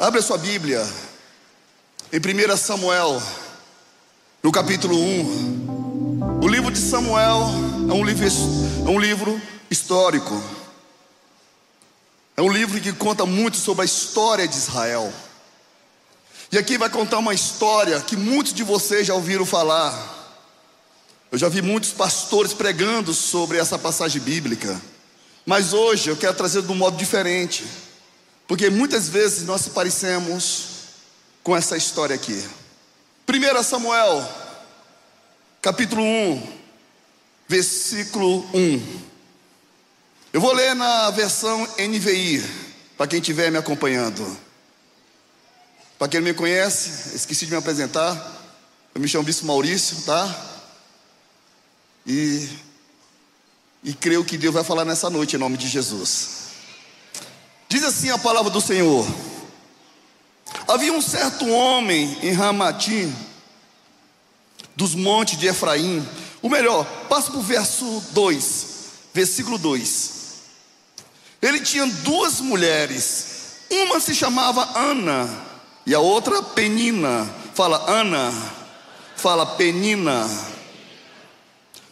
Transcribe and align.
Abre 0.00 0.20
a 0.20 0.22
sua 0.22 0.38
Bíblia 0.38 0.88
em 2.12 2.18
1 2.18 2.56
Samuel, 2.56 3.20
no 4.40 4.52
capítulo 4.52 4.96
1. 4.96 6.40
O 6.40 6.46
livro 6.46 6.70
de 6.70 6.78
Samuel 6.78 7.48
é 7.90 7.92
um 7.92 8.04
livro, 8.04 8.24
é 8.24 8.90
um 8.90 9.00
livro 9.00 9.42
histórico. 9.68 10.40
É 12.36 12.40
um 12.40 12.48
livro 12.48 12.80
que 12.80 12.92
conta 12.92 13.26
muito 13.26 13.56
sobre 13.56 13.82
a 13.82 13.84
história 13.84 14.46
de 14.46 14.56
Israel. 14.56 15.12
E 16.52 16.58
aqui 16.58 16.78
vai 16.78 16.88
contar 16.88 17.18
uma 17.18 17.34
história 17.34 18.00
que 18.00 18.16
muitos 18.16 18.54
de 18.54 18.62
vocês 18.62 19.04
já 19.04 19.14
ouviram 19.14 19.44
falar. 19.44 20.38
Eu 21.32 21.38
já 21.38 21.48
vi 21.48 21.60
muitos 21.60 21.90
pastores 21.90 22.52
pregando 22.52 23.12
sobre 23.12 23.58
essa 23.58 23.76
passagem 23.76 24.22
bíblica. 24.22 24.80
Mas 25.44 25.72
hoje 25.72 26.08
eu 26.08 26.16
quero 26.16 26.34
trazer 26.34 26.62
de 26.62 26.70
um 26.70 26.76
modo 26.76 26.96
diferente. 26.96 27.66
Porque 28.48 28.70
muitas 28.70 29.10
vezes 29.10 29.44
nós 29.44 29.60
se 29.60 29.70
parecemos 29.70 30.68
com 31.42 31.54
essa 31.54 31.76
história 31.76 32.16
aqui. 32.16 32.48
1 33.28 33.62
Samuel, 33.62 34.26
capítulo 35.60 36.02
1, 36.02 36.58
versículo 37.46 38.48
1. 38.54 39.00
Eu 40.32 40.40
vou 40.40 40.54
ler 40.54 40.74
na 40.74 41.10
versão 41.10 41.62
NVI, 41.78 42.42
para 42.96 43.06
quem 43.06 43.20
estiver 43.20 43.50
me 43.52 43.58
acompanhando. 43.58 44.24
Para 45.98 46.08
quem 46.08 46.20
não 46.20 46.28
me 46.28 46.34
conhece, 46.34 47.14
esqueci 47.14 47.44
de 47.44 47.50
me 47.50 47.58
apresentar. 47.58 48.14
Eu 48.94 49.00
me 49.00 49.08
chamo 49.08 49.24
Bispo 49.24 49.44
Maurício, 49.44 50.02
tá? 50.06 50.62
E, 52.06 52.48
e 53.84 53.92
creio 53.92 54.24
que 54.24 54.38
Deus 54.38 54.54
vai 54.54 54.64
falar 54.64 54.86
nessa 54.86 55.10
noite 55.10 55.36
em 55.36 55.38
nome 55.38 55.58
de 55.58 55.68
Jesus. 55.68 56.37
Diz 57.68 57.84
assim 57.84 58.10
a 58.10 58.18
palavra 58.18 58.50
do 58.50 58.60
Senhor: 58.60 59.06
Havia 60.66 60.92
um 60.92 61.02
certo 61.02 61.46
homem 61.48 62.16
em 62.22 62.32
Ramatim, 62.32 63.14
dos 64.74 64.94
montes 64.94 65.38
de 65.38 65.46
Efraim. 65.46 66.06
O 66.40 66.48
melhor, 66.48 66.84
passa 67.08 67.30
para 67.30 67.40
o 67.40 67.42
verso 67.42 68.02
2, 68.12 68.66
versículo 69.12 69.58
2. 69.58 70.18
Ele 71.42 71.60
tinha 71.60 71.86
duas 71.86 72.40
mulheres, 72.40 73.26
uma 73.70 74.00
se 74.00 74.14
chamava 74.14 74.78
Ana 74.78 75.28
e 75.84 75.94
a 75.94 76.00
outra 76.00 76.42
Penina. 76.42 77.28
Fala 77.54 77.90
Ana, 77.90 78.32
fala 79.16 79.44
Penina. 79.44 80.28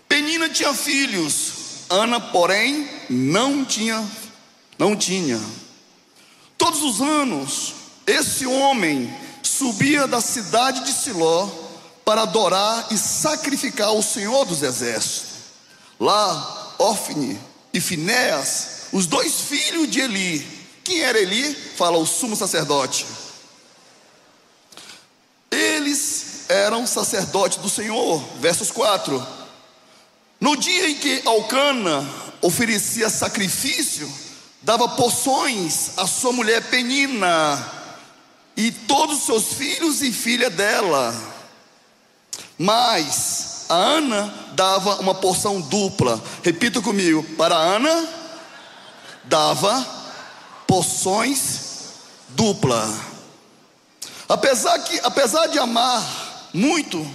Penina 0.09 0.48
tinha 0.48 0.72
filhos, 0.72 1.84
Ana, 1.91 2.20
porém, 2.20 2.89
não 3.11 3.65
tinha, 3.65 4.03
não 4.78 4.97
tinha. 4.97 5.41
Todos 6.67 6.83
os 6.83 7.00
anos, 7.00 7.75
esse 8.05 8.45
homem 8.45 9.17
subia 9.41 10.09
da 10.09 10.20
cidade 10.20 10.84
de 10.84 10.92
Siló 10.92 11.48
para 12.05 12.22
adorar 12.22 12.89
e 12.91 12.98
sacrificar 12.98 13.92
o 13.92 14.03
Senhor 14.03 14.45
dos 14.45 14.64
Exércitos. 14.64 15.28
Lá, 16.00 16.75
Ofne 16.77 17.39
e 17.72 17.81
Finéas, 17.81 18.89
os 18.92 19.06
dois 19.06 19.42
filhos 19.42 19.89
de 19.89 20.00
Eli. 20.00 20.44
Quem 20.83 21.03
era 21.03 21.20
Eli? 21.20 21.55
Fala 21.55 21.98
o 21.98 22.05
sumo 22.05 22.34
sacerdote. 22.34 23.06
Eles 25.48 26.47
eram 26.48 26.84
sacerdotes 26.84 27.59
do 27.59 27.70
Senhor. 27.70 28.20
Versos 28.41 28.72
4. 28.72 29.25
No 30.41 30.56
dia 30.56 30.91
em 30.91 30.97
que 30.97 31.22
Alcana 31.27 32.05
oferecia 32.42 33.09
sacrifício, 33.09 34.12
dava 34.67 34.89
poções 34.89 35.92
à 35.97 36.09
sua 36.09 36.33
mulher 36.33 36.61
Penina 36.69 37.72
e 38.56 38.72
todos 38.72 39.19
os 39.19 39.22
seus 39.25 39.53
filhos 39.53 40.03
e 40.03 40.12
filha 40.12 40.50
dela. 40.50 41.14
Mas 42.59 43.67
a 43.69 43.75
Ana 43.77 44.34
dava 44.55 44.97
uma 44.97 45.14
porção 45.14 45.61
dupla. 45.61 46.21
Repita 46.43 46.82
comigo: 46.82 47.22
para 47.37 47.54
Ana 47.54 48.09
dava 49.22 49.87
porções 50.66 51.60
dupla. 52.31 52.93
Apesar 54.28 54.77
que, 54.81 54.98
apesar 55.04 55.47
de 55.47 55.60
amar 55.60 56.48
muito, 56.53 57.09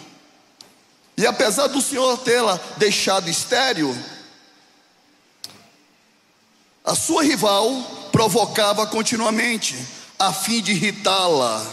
e 1.17 1.27
apesar 1.27 1.67
do 1.67 1.81
Senhor 1.81 2.17
tê-la 2.19 2.57
deixado 2.77 3.29
estéril, 3.29 3.93
a 6.83 6.95
sua 6.95 7.23
rival 7.23 8.09
provocava 8.11 8.87
continuamente, 8.87 9.77
a 10.17 10.33
fim 10.33 10.61
de 10.61 10.71
irritá-la. 10.71 11.65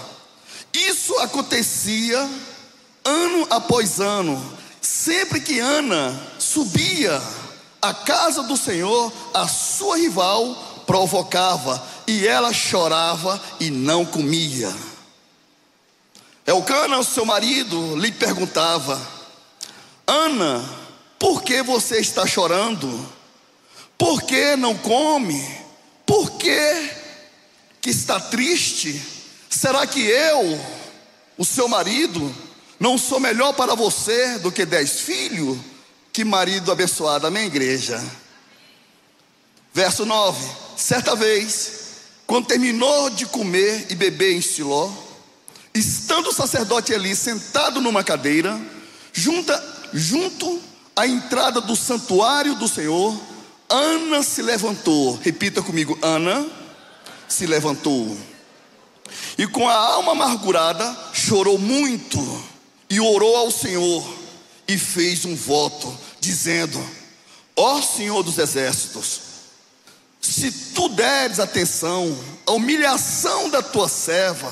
Isso 0.72 1.18
acontecia 1.18 2.28
ano 3.04 3.46
após 3.50 4.00
ano, 4.00 4.58
sempre 4.80 5.40
que 5.40 5.58
Ana 5.58 6.14
subia 6.38 7.20
à 7.80 7.94
casa 7.94 8.42
do 8.42 8.56
Senhor, 8.56 9.12
a 9.32 9.48
sua 9.48 9.96
rival 9.96 10.82
provocava 10.86 11.82
e 12.06 12.26
ela 12.26 12.52
chorava 12.52 13.40
e 13.60 13.70
não 13.70 14.04
comia. 14.04 14.74
Elcana, 16.46 17.02
seu 17.02 17.24
marido, 17.24 17.96
lhe 17.96 18.10
perguntava: 18.10 19.00
Ana, 20.06 20.64
por 21.18 21.42
que 21.42 21.62
você 21.62 21.98
está 21.98 22.26
chorando? 22.26 23.17
Por 23.98 24.22
que 24.22 24.54
não 24.54 24.76
come? 24.76 25.44
Por 26.06 26.30
que, 26.38 26.90
que 27.80 27.90
está 27.90 28.20
triste? 28.20 29.02
Será 29.50 29.84
que 29.86 30.00
eu, 30.00 30.58
o 31.36 31.44
seu 31.44 31.68
marido, 31.68 32.34
não 32.78 32.96
sou 32.96 33.18
melhor 33.18 33.52
para 33.54 33.74
você 33.74 34.38
do 34.38 34.52
que 34.52 34.64
dez 34.64 35.00
filhos? 35.00 35.58
Que 36.12 36.24
marido 36.24 36.70
abençoado, 36.70 37.26
amém, 37.26 37.46
igreja? 37.46 38.02
Verso 39.74 40.06
9: 40.06 40.48
Certa 40.76 41.16
vez, 41.16 41.72
quando 42.26 42.46
terminou 42.46 43.10
de 43.10 43.26
comer 43.26 43.86
e 43.90 43.94
beber 43.96 44.34
em 44.34 44.40
Siló, 44.40 44.90
estando 45.74 46.28
o 46.28 46.32
sacerdote 46.32 46.92
Eli 46.92 47.16
sentado 47.16 47.80
numa 47.80 48.04
cadeira, 48.04 48.60
junta, 49.12 49.88
junto 49.92 50.60
à 50.94 51.06
entrada 51.06 51.60
do 51.60 51.74
santuário 51.74 52.54
do 52.54 52.68
Senhor, 52.68 53.18
Ana 53.68 54.22
se 54.22 54.40
levantou, 54.40 55.18
repita 55.22 55.62
comigo: 55.62 55.98
Ana 56.00 56.46
se 57.28 57.46
levantou, 57.46 58.16
e 59.36 59.46
com 59.46 59.68
a 59.68 59.74
alma 59.74 60.12
amargurada 60.12 60.96
chorou 61.12 61.58
muito, 61.58 62.18
e 62.88 62.98
orou 62.98 63.36
ao 63.36 63.50
Senhor, 63.50 64.06
e 64.66 64.78
fez 64.78 65.24
um 65.26 65.36
voto, 65.36 65.96
dizendo: 66.18 66.82
Ó 67.54 67.82
Senhor 67.82 68.22
dos 68.22 68.38
exércitos, 68.38 69.20
se 70.20 70.50
tu 70.74 70.88
deres 70.88 71.38
atenção 71.38 72.18
à 72.46 72.52
humilhação 72.52 73.50
da 73.50 73.62
tua 73.62 73.88
serva, 73.88 74.50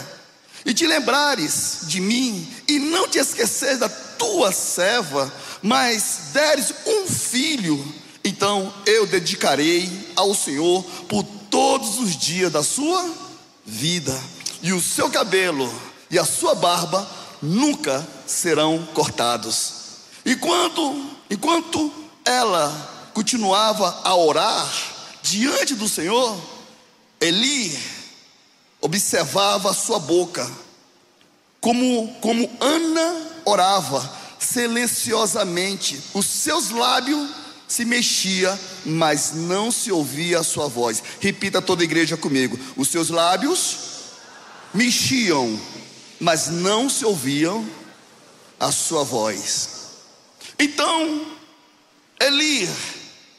e 0.65 0.75
te 0.75 0.87
lembrares 0.87 1.79
de 1.83 2.01
mim, 2.01 2.47
e 2.69 2.79
não 2.79 3.09
te 3.09 3.19
esqueceres 3.19 3.79
da 3.79 3.89
tua 3.89 4.53
serva, 4.53 5.33
mas 5.63 6.33
deres 6.33 6.75
um 6.87 7.07
filho, 7.07 7.95
então 8.27 8.73
eu 8.85 9.07
dedicarei 9.07 9.89
ao 10.17 10.35
Senhor 10.35 10.83
por 11.09 11.23
todos 11.49 11.99
os 11.99 12.17
dias 12.17 12.51
da 12.51 12.63
sua 12.63 13.09
vida, 13.65 14.19
e 14.63 14.73
o 14.73 14.83
seu 14.83 15.09
cabelo 15.09 15.73
e 16.11 16.19
a 16.19 16.25
sua 16.25 16.55
barba 16.55 17.09
nunca 17.41 18.07
serão 18.27 18.85
cortados. 18.95 19.75
E 20.25 20.35
quando, 20.35 21.09
enquanto 21.31 21.93
ela 22.25 23.11
continuava 23.15 24.01
a 24.03 24.15
orar 24.17 24.69
diante 25.23 25.75
do 25.75 25.89
Senhor, 25.89 26.37
Eli 27.21 27.79
observava 28.81 29.73
sua 29.73 29.99
boca, 29.99 30.51
como, 31.61 32.13
como 32.21 32.51
Ana 32.61 33.41
orava 33.45 34.17
silenciosamente, 34.39 36.01
os 36.13 36.27
seus 36.27 36.71
lábios 36.71 37.46
se 37.69 37.85
mexia, 37.85 38.59
mas 38.85 39.33
não 39.33 39.71
se 39.71 39.91
ouvia 39.91 40.41
a 40.41 40.45
sua 40.45 40.69
voz. 40.69 41.03
Repita 41.21 41.61
toda 41.61 41.83
a 41.83 41.85
igreja 41.85 42.17
comigo: 42.17 42.59
os 42.77 42.89
seus 42.89 43.11
lábios 43.11 43.77
mexiam, 44.73 45.59
mas 46.21 46.49
não 46.49 46.89
se 46.89 47.05
ouviam 47.05 47.67
a 48.59 48.71
sua 48.71 49.05
voz. 49.05 49.69
Então, 50.59 51.27
Eli, 52.21 52.69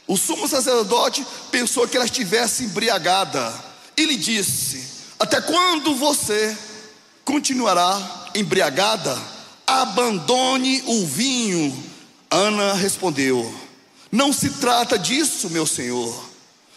o 0.08 0.18
sumo 0.18 0.48
sacerdote, 0.48 1.26
pensou 1.52 1.88
que 1.88 1.98
ela 1.98 2.06
estivesse 2.06 2.66
embriagada 2.66 3.54
e 3.96 4.06
lhe 4.06 4.18
disse: 4.18 4.84
Até 5.20 5.42
quando 5.42 5.96
você 5.96 6.56
continuará 7.26 8.30
embriagada? 8.36 9.18
Abandone 9.66 10.84
o 10.86 11.06
vinho. 11.06 11.84
Ana 12.30 12.74
respondeu: 12.74 13.67
não 14.12 14.32
se 14.32 14.50
trata 14.52 14.98
disso, 14.98 15.50
meu 15.50 15.66
Senhor. 15.66 16.28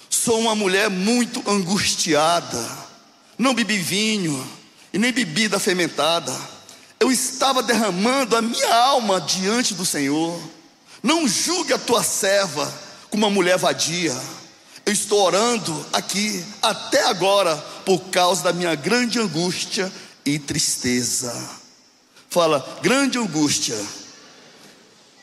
Sou 0.08 0.40
uma 0.40 0.54
mulher 0.54 0.90
muito 0.90 1.42
angustiada. 1.48 2.90
não 3.38 3.54
bebi 3.54 3.78
vinho 3.78 4.46
e 4.92 4.98
nem 4.98 5.12
bebida 5.12 5.58
fermentada. 5.58 6.36
Eu 6.98 7.10
estava 7.10 7.62
derramando 7.62 8.36
a 8.36 8.42
minha 8.42 8.74
alma 8.74 9.20
diante 9.20 9.72
do 9.72 9.86
Senhor. 9.86 10.38
Não 11.02 11.26
julgue 11.26 11.72
a 11.72 11.78
tua 11.78 12.02
serva 12.02 12.70
como 13.08 13.24
uma 13.26 13.32
mulher 13.32 13.56
vadia. 13.56 14.14
Eu 14.84 14.92
estou 14.92 15.22
orando 15.22 15.86
aqui 15.92 16.44
até 16.60 17.04
agora 17.06 17.56
por 17.86 18.00
causa 18.10 18.42
da 18.42 18.52
minha 18.52 18.74
grande 18.74 19.18
angústia 19.18 19.90
e 20.26 20.38
tristeza. 20.38 21.32
Fala, 22.28 22.78
grande 22.82 23.18
angústia 23.18 23.78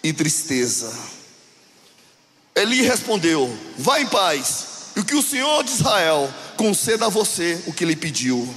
e 0.04 0.12
tristeza. 0.14 1.17
Eli 2.58 2.82
respondeu: 2.82 3.56
Vá 3.78 4.02
em 4.02 4.08
paz, 4.08 4.66
e 4.96 5.00
o 5.00 5.06
que 5.06 5.14
o 5.14 5.22
Senhor 5.22 5.64
de 5.64 5.72
Israel 5.72 6.34
conceda 6.58 7.06
a 7.06 7.10
você 7.10 7.62
o 7.68 7.74
que 7.74 7.86
lhe 7.86 7.96
pediu. 7.96 8.52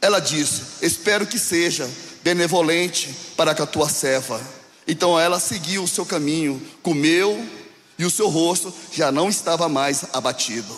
Ela 0.00 0.20
disse: 0.20 0.62
Espero 0.80 1.26
que 1.26 1.36
seja 1.38 1.90
benevolente 2.22 3.12
para 3.36 3.52
com 3.52 3.64
a 3.64 3.66
tua 3.66 3.88
serva. 3.88 4.40
Então 4.86 5.18
ela 5.18 5.40
seguiu 5.40 5.82
o 5.82 5.88
seu 5.88 6.06
caminho, 6.06 6.62
comeu 6.80 7.44
e 7.98 8.04
o 8.04 8.10
seu 8.10 8.28
rosto 8.28 8.72
já 8.92 9.10
não 9.10 9.28
estava 9.28 9.68
mais 9.68 10.04
abatido. 10.12 10.74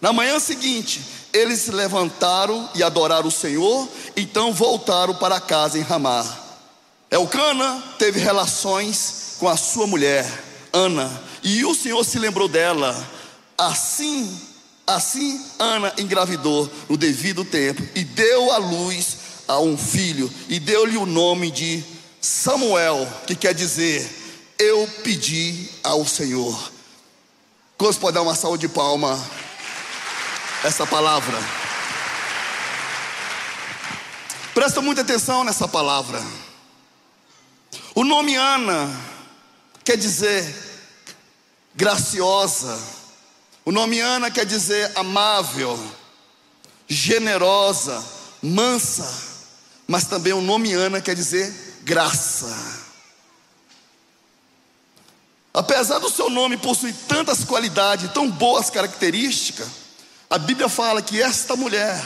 Na 0.00 0.12
manhã 0.12 0.38
seguinte, 0.38 1.02
eles 1.32 1.62
se 1.62 1.72
levantaram 1.72 2.70
e 2.76 2.82
adoraram 2.82 3.26
o 3.26 3.32
Senhor, 3.32 3.88
então 4.16 4.52
voltaram 4.52 5.14
para 5.14 5.40
casa 5.40 5.78
em 5.78 5.82
Ramá. 5.82 6.24
Elcana 7.10 7.82
teve 7.98 8.20
relações 8.20 9.34
com 9.38 9.48
a 9.48 9.56
sua 9.56 9.86
mulher, 9.86 10.30
Ana, 10.72 11.22
e 11.44 11.64
o 11.64 11.74
Senhor 11.74 12.02
se 12.02 12.18
lembrou 12.18 12.48
dela. 12.48 12.96
Assim, 13.56 14.40
assim 14.86 15.44
Ana 15.58 15.92
engravidou 15.98 16.68
no 16.88 16.96
devido 16.96 17.44
tempo 17.44 17.86
e 17.94 18.02
deu 18.02 18.50
à 18.50 18.56
luz 18.56 19.18
a 19.46 19.60
um 19.60 19.76
filho 19.76 20.32
e 20.48 20.58
deu-lhe 20.58 20.96
o 20.96 21.04
nome 21.04 21.50
de 21.50 21.84
Samuel, 22.20 23.06
que 23.26 23.36
quer 23.36 23.52
dizer 23.54 24.22
eu 24.58 24.88
pedi 25.02 25.68
ao 25.82 26.06
Senhor. 26.06 26.72
Quantos 27.76 27.98
pode 27.98 28.14
dar 28.14 28.22
uma 28.22 28.34
salva 28.34 28.56
de 28.56 28.68
palma 28.68 29.22
essa 30.64 30.86
palavra? 30.86 31.36
Presta 34.54 34.80
muita 34.80 35.02
atenção 35.02 35.44
nessa 35.44 35.66
palavra. 35.68 36.24
O 37.94 38.04
nome 38.04 38.36
Ana 38.36 38.88
quer 39.84 39.96
dizer 39.96 40.63
graciosa. 41.74 42.78
O 43.64 43.72
nome 43.72 44.00
Ana 44.00 44.30
quer 44.30 44.46
dizer 44.46 44.92
amável, 44.94 45.78
generosa, 46.86 48.04
mansa. 48.42 49.34
Mas 49.86 50.04
também 50.04 50.32
o 50.32 50.40
nome 50.40 50.72
Ana 50.72 51.00
quer 51.00 51.14
dizer 51.14 51.80
graça. 51.82 52.84
Apesar 55.52 55.98
do 55.98 56.10
seu 56.10 56.28
nome 56.28 56.56
possuir 56.56 56.94
tantas 57.06 57.44
qualidades, 57.44 58.10
tão 58.12 58.28
boas 58.28 58.70
características, 58.70 59.68
a 60.28 60.36
Bíblia 60.36 60.68
fala 60.68 61.00
que 61.00 61.22
esta 61.22 61.54
mulher, 61.54 62.02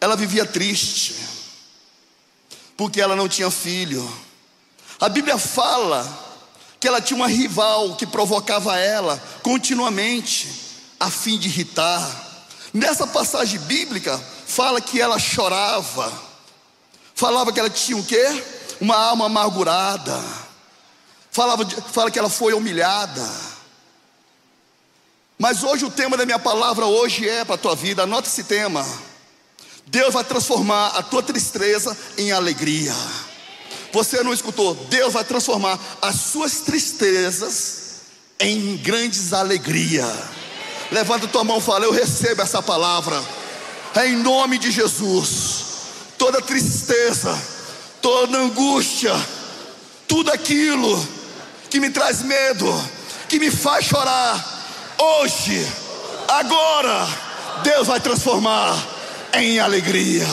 ela 0.00 0.14
vivia 0.14 0.44
triste, 0.44 1.16
porque 2.76 3.00
ela 3.00 3.16
não 3.16 3.28
tinha 3.28 3.50
filho. 3.50 4.06
A 5.00 5.08
Bíblia 5.08 5.38
fala 5.38 6.21
que 6.82 6.88
ela 6.88 7.00
tinha 7.00 7.16
uma 7.16 7.28
rival 7.28 7.94
que 7.94 8.04
provocava 8.04 8.76
ela 8.76 9.16
continuamente, 9.40 10.52
a 10.98 11.08
fim 11.12 11.38
de 11.38 11.46
irritar. 11.46 12.10
Nessa 12.74 13.06
passagem 13.06 13.60
bíblica, 13.60 14.20
fala 14.48 14.80
que 14.80 15.00
ela 15.00 15.16
chorava, 15.16 16.12
falava 17.14 17.52
que 17.52 17.60
ela 17.60 17.70
tinha 17.70 17.96
o 17.96 18.04
quê? 18.04 18.44
Uma 18.80 18.96
alma 18.96 19.26
amargurada, 19.26 20.20
falava 21.30 21.64
fala 21.92 22.10
que 22.10 22.18
ela 22.18 22.28
foi 22.28 22.52
humilhada. 22.52 23.30
Mas 25.38 25.62
hoje 25.62 25.84
o 25.84 25.90
tema 25.90 26.16
da 26.16 26.26
minha 26.26 26.40
palavra 26.40 26.86
hoje 26.86 27.28
é 27.28 27.44
para 27.44 27.54
a 27.54 27.58
tua 27.58 27.76
vida, 27.76 28.02
anota 28.02 28.26
esse 28.26 28.42
tema. 28.42 28.84
Deus 29.86 30.12
vai 30.12 30.24
transformar 30.24 30.88
a 30.96 31.02
tua 31.04 31.22
tristeza 31.22 31.96
em 32.18 32.32
alegria. 32.32 32.92
Você 33.92 34.22
não 34.22 34.32
escutou? 34.32 34.74
Deus 34.74 35.12
vai 35.12 35.24
transformar 35.24 35.78
as 36.00 36.16
suas 36.16 36.60
tristezas 36.60 37.82
em 38.40 38.76
grandes 38.78 39.32
alegrias. 39.32 40.08
Levanta 40.90 41.28
tua 41.28 41.44
mão 41.44 41.58
e 41.58 41.62
fala: 41.62 41.84
Eu 41.84 41.92
recebo 41.92 42.42
essa 42.42 42.62
palavra. 42.62 43.22
Em 44.04 44.16
nome 44.16 44.58
de 44.58 44.70
Jesus. 44.70 45.64
Toda 46.16 46.40
tristeza, 46.40 47.36
toda 48.00 48.38
angústia, 48.38 49.12
tudo 50.06 50.30
aquilo 50.30 51.08
que 51.68 51.80
me 51.80 51.90
traz 51.90 52.22
medo, 52.22 52.70
que 53.28 53.38
me 53.38 53.50
faz 53.50 53.86
chorar, 53.86 54.64
hoje, 54.98 55.66
agora, 56.28 57.08
Deus 57.64 57.88
vai 57.88 57.98
transformar 57.98 58.76
em 59.34 59.58
alegria. 59.58 60.26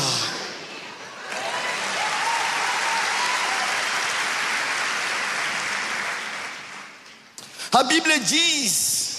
A 7.71 7.83
Bíblia 7.83 8.19
diz 8.19 9.09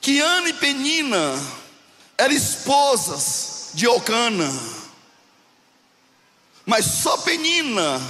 que 0.00 0.20
Ana 0.20 0.50
e 0.50 0.52
Penina 0.52 1.34
eram 2.16 2.34
esposas 2.34 3.70
de 3.74 3.88
Ocana, 3.88 4.50
mas 6.64 6.84
só 6.84 7.16
Penina 7.18 8.00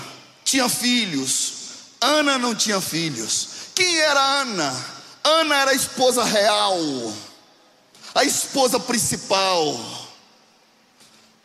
tinha 0.45 0.69
filhos, 0.69 1.53
Ana 2.01 2.37
não 2.39 2.55
tinha 2.55 2.81
filhos. 2.81 3.49
Quem 3.75 3.99
era 3.99 4.21
Ana? 4.21 4.87
Ana 5.25 5.57
era 5.57 5.71
a 5.71 5.75
esposa 5.75 6.25
real, 6.25 6.79
a 8.15 8.25
esposa 8.25 8.79
principal, 8.79 10.09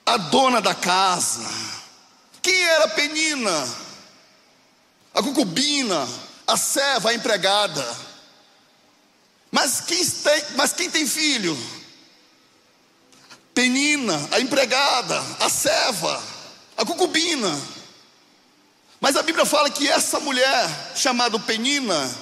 a 0.05 0.17
dona 0.17 0.61
da 0.61 0.75
casa. 0.75 1.49
Quem 2.41 2.61
era 2.61 2.89
Penina? 2.89 3.83
A 5.13 5.21
concubina, 5.21 6.07
a 6.47 6.57
serva, 6.57 7.09
a 7.09 7.13
empregada. 7.13 7.97
Mas 9.51 9.81
quem 9.81 10.05
tem, 10.05 10.43
mas 10.55 10.73
quem 10.73 10.89
tem 10.89 11.05
filho? 11.07 11.57
Penina, 13.53 14.29
a 14.31 14.39
empregada, 14.39 15.23
a 15.39 15.49
serva, 15.49 16.23
a 16.75 16.85
concubina. 16.85 17.59
Mas 18.99 19.15
a 19.15 19.21
Bíblia 19.21 19.45
fala 19.45 19.69
que 19.69 19.87
essa 19.87 20.19
mulher, 20.19 20.93
chamada 20.95 21.37
Penina, 21.39 22.15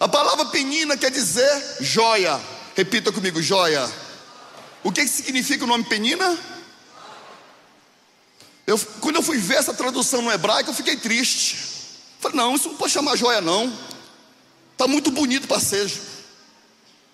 a 0.00 0.08
palavra 0.08 0.46
penina 0.46 0.96
quer 0.96 1.10
dizer 1.10 1.76
joia. 1.80 2.40
Repita 2.74 3.12
comigo, 3.12 3.40
joia. 3.40 3.90
O 4.82 4.90
que, 4.90 5.06
significa 5.06 5.64
o 5.64 5.66
nome 5.66 5.84
penina? 5.84 6.38
Eu, 8.66 8.78
quando 9.00 9.16
eu 9.16 9.22
fui 9.22 9.38
ver 9.38 9.56
essa 9.56 9.72
tradução 9.72 10.20
no 10.22 10.32
hebraico, 10.32 10.70
eu 10.70 10.74
fiquei 10.74 10.96
triste. 10.96 11.73
Falei, 12.24 12.38
não, 12.38 12.54
isso 12.54 12.70
não 12.70 12.76
pode 12.76 12.90
chamar 12.90 13.16
joia, 13.16 13.42
não. 13.42 13.70
Está 14.72 14.88
muito 14.88 15.10
bonito 15.10 15.46
ser 15.60 15.92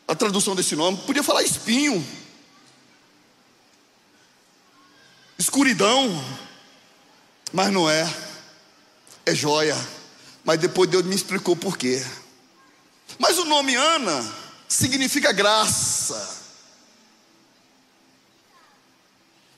a 0.07 0.15
tradução 0.15 0.55
desse 0.55 0.77
nome. 0.77 0.99
Podia 0.99 1.25
falar 1.25 1.43
espinho, 1.43 2.07
escuridão, 5.37 6.09
mas 7.53 7.73
não 7.73 7.91
é. 7.91 8.09
É 9.27 9.35
joia. 9.35 9.77
Mas 10.45 10.61
depois 10.61 10.89
Deus 10.89 11.05
me 11.05 11.17
explicou 11.17 11.57
por 11.57 11.77
quê. 11.77 12.07
Mas 13.19 13.37
o 13.37 13.45
nome 13.45 13.75
Ana 13.75 14.33
significa 14.69 15.33
graça. 15.33 16.39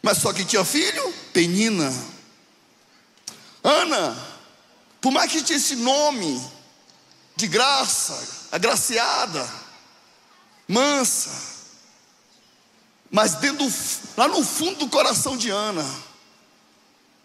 Mas 0.01 0.17
só 0.17 0.33
que 0.33 0.47
tinha 0.47 0.65
filho, 0.65 1.13
Penina. 1.35 1.93
Ana, 3.63 4.32
por 5.03 5.11
mais 5.11 5.31
que 5.31 5.43
tinha 5.43 5.59
esse 5.59 5.75
nome 5.75 6.41
de 7.35 7.49
graça, 7.49 8.47
agraciada, 8.53 9.47
mansa, 10.69 11.29
mas 13.11 13.35
dentro 13.35 13.71
lá 14.17 14.29
no 14.29 14.45
fundo 14.45 14.79
do 14.79 14.89
coração 14.89 15.37
de 15.37 15.51
Ana, 15.51 15.85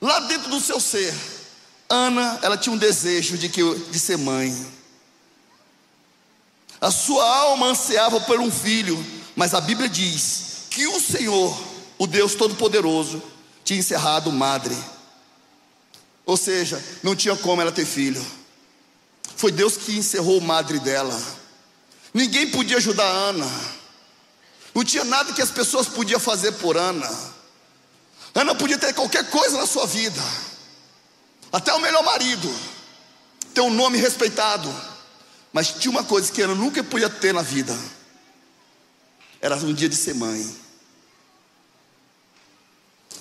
lá 0.01 0.19
dentro 0.21 0.49
do 0.49 0.59
seu 0.59 0.79
ser, 0.79 1.15
Ana, 1.87 2.39
ela 2.41 2.57
tinha 2.57 2.73
um 2.73 2.77
desejo 2.77 3.37
de 3.37 3.47
que 3.47 3.61
de 3.75 3.99
ser 3.99 4.17
mãe. 4.17 4.75
A 6.81 6.89
sua 6.89 7.23
alma 7.25 7.67
ansiava 7.67 8.19
por 8.21 8.39
um 8.39 8.51
filho, 8.51 8.97
mas 9.35 9.53
a 9.53 9.61
Bíblia 9.61 9.87
diz 9.87 10.65
que 10.71 10.87
o 10.87 10.99
Senhor, 10.99 11.57
o 11.97 12.07
Deus 12.07 12.33
Todo-Poderoso, 12.33 13.21
tinha 13.63 13.79
encerrado 13.79 14.31
madre. 14.31 14.75
Ou 16.27 16.35
seja, 16.35 16.83
não 17.01 17.15
tinha 17.15 17.35
como 17.37 17.61
ela 17.61 17.71
ter 17.71 17.85
filho. 17.85 18.23
Foi 19.37 19.49
Deus 19.49 19.77
que 19.77 19.97
encerrou 19.97 20.39
o 20.39 20.41
madre 20.41 20.77
dela. 20.77 21.17
Ninguém 22.13 22.51
podia 22.51 22.77
ajudar 22.77 23.05
Ana. 23.05 23.49
Não 24.75 24.83
tinha 24.83 25.05
nada 25.05 25.31
que 25.31 25.41
as 25.41 25.49
pessoas 25.49 25.87
podiam 25.87 26.19
fazer 26.19 26.51
por 26.53 26.75
Ana. 26.75 27.09
Ana 28.35 28.53
podia 28.53 28.77
ter 28.77 28.93
qualquer 28.93 29.29
coisa 29.29 29.57
na 29.57 29.65
sua 29.65 29.87
vida, 29.87 30.21
até 31.51 31.73
o 31.73 31.79
melhor 31.79 32.03
marido, 32.03 32.53
ter 33.53 33.61
um 33.61 33.73
nome 33.73 33.97
respeitado, 33.97 34.71
mas 35.51 35.69
tinha 35.69 35.89
uma 35.89 36.03
coisa 36.03 36.31
que 36.31 36.41
Ana 36.41 36.53
nunca 36.53 36.83
podia 36.83 37.09
ter 37.09 37.33
na 37.33 37.41
vida: 37.41 37.75
era 39.41 39.55
um 39.55 39.73
dia 39.73 39.87
de 39.87 39.95
ser 39.95 40.13
mãe. 40.13 40.55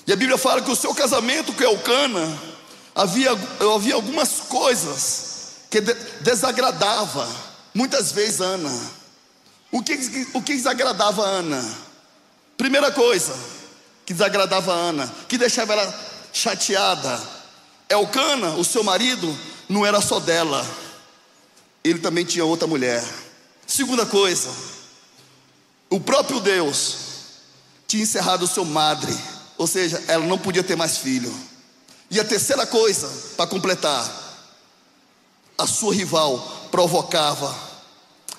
E 0.06 0.12
a 0.12 0.16
Bíblia 0.16 0.36
fala 0.36 0.60
que 0.60 0.70
o 0.70 0.76
seu 0.76 0.94
casamento 0.94 1.52
com 1.52 1.62
Elcana 1.62 2.55
havia, 2.96 3.30
havia 3.74 3.94
algumas 3.94 4.40
coisas 4.48 5.26
que 5.70 5.80
desagradava 6.22 7.28
muitas 7.74 8.10
vezes 8.10 8.40
Ana. 8.40 8.72
O 9.70 9.82
que, 9.82 9.94
o 10.32 10.40
que 10.40 10.54
desagradava 10.54 11.22
Ana? 11.22 11.62
Primeira 12.56 12.90
coisa 12.90 13.36
que 14.06 14.14
desagradava 14.14 14.72
Ana, 14.72 15.12
que 15.28 15.36
deixava 15.36 15.74
ela 15.74 15.94
chateada. 16.32 17.20
Elcana, 17.88 18.54
o 18.54 18.64
seu 18.64 18.82
marido, 18.82 19.36
não 19.68 19.84
era 19.84 20.00
só 20.00 20.18
dela, 20.18 20.66
ele 21.84 21.98
também 21.98 22.24
tinha 22.24 22.44
outra 22.44 22.66
mulher. 22.66 23.04
Segunda 23.66 24.06
coisa, 24.06 24.48
o 25.90 26.00
próprio 26.00 26.40
Deus 26.40 26.96
tinha 27.86 28.02
encerrado 28.02 28.44
o 28.44 28.48
seu 28.48 28.64
madre, 28.64 29.16
ou 29.58 29.66
seja, 29.66 30.02
ela 30.08 30.24
não 30.24 30.38
podia 30.38 30.64
ter 30.64 30.76
mais 30.76 30.98
filho. 30.98 31.32
E 32.10 32.20
a 32.20 32.24
terceira 32.24 32.66
coisa, 32.66 33.08
para 33.36 33.46
completar, 33.46 34.08
a 35.58 35.66
sua 35.66 35.94
rival 35.94 36.68
provocava 36.70 37.54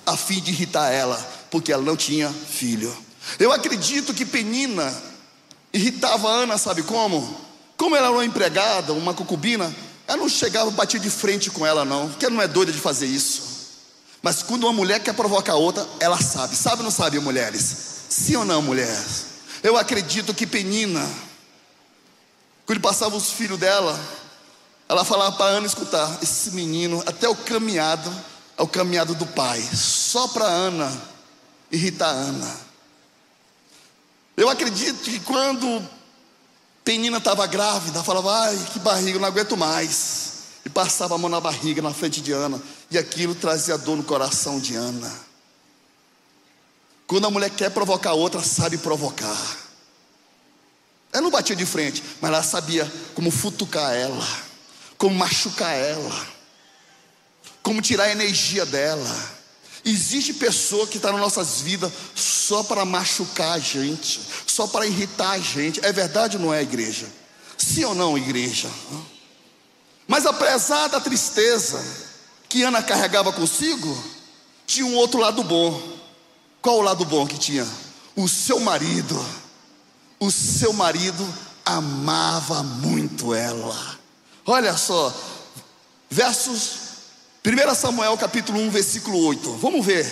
a 0.06 0.16
fim 0.16 0.40
de 0.40 0.50
irritar 0.50 0.90
ela, 0.90 1.16
porque 1.50 1.72
ela 1.72 1.82
não 1.82 1.96
tinha 1.96 2.30
filho. 2.30 2.96
Eu 3.38 3.52
acredito 3.52 4.14
que 4.14 4.24
Penina 4.24 4.94
irritava 5.72 6.28
Ana, 6.28 6.56
sabe 6.56 6.82
como? 6.82 7.46
Como 7.76 7.94
ela 7.94 8.06
era 8.06 8.16
uma 8.16 8.24
empregada, 8.24 8.92
uma 8.92 9.12
concubina, 9.12 9.74
ela 10.06 10.16
não 10.16 10.28
chegava 10.28 10.70
e 10.70 10.72
batia 10.72 10.98
de 10.98 11.10
frente 11.10 11.50
com 11.50 11.66
ela, 11.66 11.84
não, 11.84 12.08
porque 12.08 12.24
ela 12.24 12.34
não 12.34 12.42
é 12.42 12.48
doida 12.48 12.72
de 12.72 12.78
fazer 12.78 13.06
isso. 13.06 13.48
Mas 14.22 14.42
quando 14.42 14.64
uma 14.64 14.72
mulher 14.72 15.00
quer 15.00 15.12
provocar 15.14 15.54
outra, 15.54 15.86
ela 16.00 16.20
sabe. 16.20 16.56
Sabe 16.56 16.78
ou 16.78 16.84
não 16.84 16.90
sabe, 16.90 17.20
mulheres? 17.20 17.76
Sim 18.08 18.36
ou 18.36 18.44
não, 18.44 18.62
mulheres? 18.62 19.26
Eu 19.62 19.76
acredito 19.76 20.34
que 20.34 20.46
Penina, 20.46 21.06
quando 22.68 22.82
passava 22.82 23.16
os 23.16 23.30
filhos 23.30 23.58
dela, 23.58 23.98
ela 24.86 25.02
falava 25.02 25.34
para 25.38 25.46
Ana 25.46 25.66
escutar: 25.66 26.18
esse 26.20 26.50
menino, 26.50 27.02
até 27.06 27.26
o 27.26 27.34
caminhado, 27.34 28.14
é 28.58 28.62
o 28.62 28.68
caminhado 28.68 29.14
do 29.14 29.24
pai, 29.24 29.58
só 29.74 30.28
para 30.28 30.44
Ana 30.44 30.92
irritar 31.72 32.10
Ana. 32.10 32.60
Eu 34.36 34.50
acredito 34.50 35.00
que 35.00 35.18
quando 35.20 35.82
Penina 36.84 37.16
estava 37.16 37.46
grávida, 37.46 38.04
falava: 38.04 38.38
ai, 38.38 38.58
que 38.70 38.78
barriga, 38.80 39.18
não 39.18 39.28
aguento 39.28 39.56
mais. 39.56 40.34
E 40.62 40.68
passava 40.68 41.14
a 41.14 41.18
mão 41.18 41.30
na 41.30 41.40
barriga, 41.40 41.80
na 41.80 41.94
frente 41.94 42.20
de 42.20 42.32
Ana, 42.32 42.60
e 42.90 42.98
aquilo 42.98 43.34
trazia 43.34 43.78
dor 43.78 43.96
no 43.96 44.04
coração 44.04 44.60
de 44.60 44.74
Ana. 44.74 45.10
Quando 47.06 47.28
a 47.28 47.30
mulher 47.30 47.48
quer 47.48 47.70
provocar 47.70 48.12
outra, 48.12 48.42
sabe 48.42 48.76
provocar. 48.76 49.67
Ela 51.12 51.22
não 51.22 51.30
batia 51.30 51.56
de 51.56 51.64
frente, 51.64 52.02
mas 52.20 52.30
ela 52.30 52.42
sabia 52.42 52.90
como 53.14 53.30
futucar 53.30 53.94
ela, 53.94 54.26
como 54.96 55.14
machucar 55.14 55.74
ela 55.74 56.38
como 57.68 57.82
tirar 57.82 58.04
a 58.04 58.12
energia 58.12 58.64
dela. 58.64 59.38
Existe 59.84 60.32
pessoa 60.32 60.86
que 60.86 60.96
está 60.96 61.12
nas 61.12 61.20
nossas 61.20 61.60
vidas 61.60 61.92
só 62.14 62.62
para 62.62 62.82
machucar 62.86 63.52
a 63.52 63.58
gente, 63.58 64.22
só 64.46 64.66
para 64.66 64.86
irritar 64.86 65.32
a 65.32 65.38
gente. 65.38 65.78
É 65.84 65.92
verdade 65.92 66.38
ou 66.38 66.42
não 66.42 66.54
é, 66.54 66.62
igreja? 66.62 67.06
Sim 67.58 67.84
ou 67.84 67.94
não, 67.94 68.16
igreja? 68.16 68.70
Mas 70.06 70.24
apesar 70.24 70.88
da 70.88 70.98
tristeza 70.98 71.78
que 72.48 72.62
Ana 72.62 72.82
carregava 72.82 73.34
consigo, 73.34 74.02
tinha 74.66 74.86
um 74.86 74.96
outro 74.96 75.20
lado 75.20 75.44
bom. 75.44 75.98
Qual 76.62 76.78
o 76.78 76.82
lado 76.82 77.04
bom 77.04 77.26
que 77.26 77.38
tinha? 77.38 77.68
O 78.16 78.26
seu 78.26 78.60
marido. 78.60 79.14
O 80.20 80.30
seu 80.30 80.72
marido 80.72 81.26
amava 81.64 82.62
muito 82.62 83.34
ela. 83.34 83.98
Olha 84.44 84.76
só, 84.76 85.14
versos 86.10 86.88
1 87.46 87.74
Samuel 87.74 88.16
capítulo 88.16 88.58
1, 88.58 88.70
versículo 88.70 89.18
8. 89.26 89.52
Vamos 89.58 89.86
ver. 89.86 90.06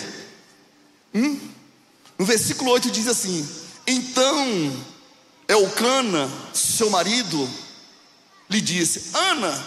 Hum? 1.13 1.39
No 2.17 2.25
versículo 2.25 2.71
8 2.71 2.89
diz 2.89 3.07
assim: 3.07 3.47
Então 3.85 4.85
Elcana, 5.47 6.29
seu 6.53 6.89
marido, 6.89 7.49
lhe 8.49 8.61
disse: 8.61 9.11
Ana, 9.13 9.65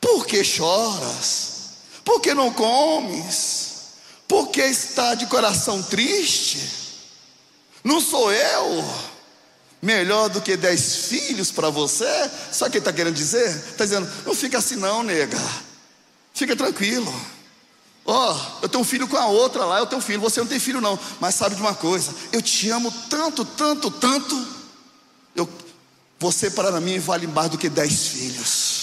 por 0.00 0.26
que 0.26 0.42
choras? 0.42 1.52
Por 2.04 2.20
que 2.20 2.32
não 2.32 2.52
comes? 2.52 3.72
Por 4.26 4.48
que 4.48 4.62
está 4.62 5.14
de 5.14 5.26
coração 5.26 5.82
triste? 5.82 6.58
Não 7.84 8.00
sou 8.00 8.32
eu 8.32 9.11
melhor 9.82 10.28
do 10.28 10.40
que 10.40 10.56
dez 10.56 11.06
filhos 11.06 11.50
para 11.50 11.68
você? 11.68 12.30
Sabe 12.52 12.68
o 12.68 12.70
que 12.70 12.78
ele 12.78 12.82
está 12.82 12.92
querendo 12.92 13.14
dizer? 13.14 13.48
Está 13.48 13.84
dizendo: 13.84 14.08
Não 14.24 14.34
fica 14.34 14.58
assim, 14.58 14.76
não, 14.76 15.02
nega. 15.02 15.38
Fica 16.32 16.54
tranquilo. 16.54 17.12
Ó, 18.04 18.32
oh, 18.32 18.64
eu 18.64 18.68
tenho 18.68 18.82
um 18.82 18.86
filho 18.86 19.06
com 19.06 19.16
a 19.16 19.26
outra 19.26 19.64
lá, 19.64 19.78
eu 19.78 19.86
tenho 19.86 20.00
um 20.00 20.04
filho, 20.04 20.20
você 20.20 20.40
não 20.40 20.46
tem 20.46 20.58
filho 20.58 20.80
não, 20.80 20.98
mas 21.20 21.36
sabe 21.36 21.54
de 21.54 21.60
uma 21.60 21.74
coisa, 21.74 22.12
eu 22.32 22.42
te 22.42 22.68
amo 22.68 22.92
tanto, 23.08 23.44
tanto, 23.44 23.92
tanto, 23.92 24.44
eu, 25.36 25.48
você 26.18 26.50
para 26.50 26.80
mim 26.80 26.98
vale 26.98 27.28
mais 27.28 27.50
do 27.50 27.58
que 27.58 27.68
dez 27.68 28.08
filhos. 28.08 28.82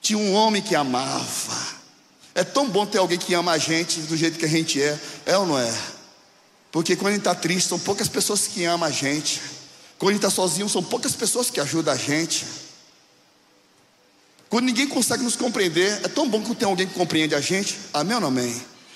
Tinha 0.00 0.18
um 0.18 0.32
homem 0.32 0.60
que 0.60 0.74
amava. 0.74 1.80
É 2.34 2.42
tão 2.42 2.68
bom 2.68 2.86
ter 2.86 2.98
alguém 2.98 3.18
que 3.18 3.34
ama 3.34 3.52
a 3.52 3.58
gente 3.58 4.00
do 4.00 4.16
jeito 4.16 4.38
que 4.38 4.44
a 4.44 4.48
gente 4.48 4.82
é, 4.82 4.98
é 5.26 5.38
ou 5.38 5.46
não 5.46 5.58
é? 5.58 5.72
Porque 6.72 6.94
quando 6.96 7.08
a 7.08 7.12
gente 7.12 7.20
está 7.20 7.34
triste, 7.34 7.68
são 7.68 7.78
poucas 7.78 8.08
pessoas 8.08 8.46
que 8.46 8.64
amam 8.64 8.88
a 8.88 8.92
gente. 8.92 9.40
Quando 9.98 10.10
a 10.10 10.12
gente 10.14 10.24
está 10.24 10.30
sozinho, 10.30 10.68
são 10.68 10.82
poucas 10.82 11.14
pessoas 11.14 11.50
que 11.50 11.60
ajudam 11.60 11.92
a 11.92 11.96
gente. 11.96 12.46
Quando 14.48 14.64
ninguém 14.64 14.88
consegue 14.88 15.22
nos 15.22 15.36
compreender, 15.36 16.00
é 16.04 16.08
tão 16.08 16.28
bom 16.28 16.42
que 16.42 16.54
tem 16.54 16.66
alguém 16.66 16.86
que 16.86 16.94
compreende 16.94 17.34
a 17.34 17.40
gente. 17.40 17.78
Amém 17.92 18.14
ou 18.14 18.20
não 18.20 18.28
amém? 18.28 18.52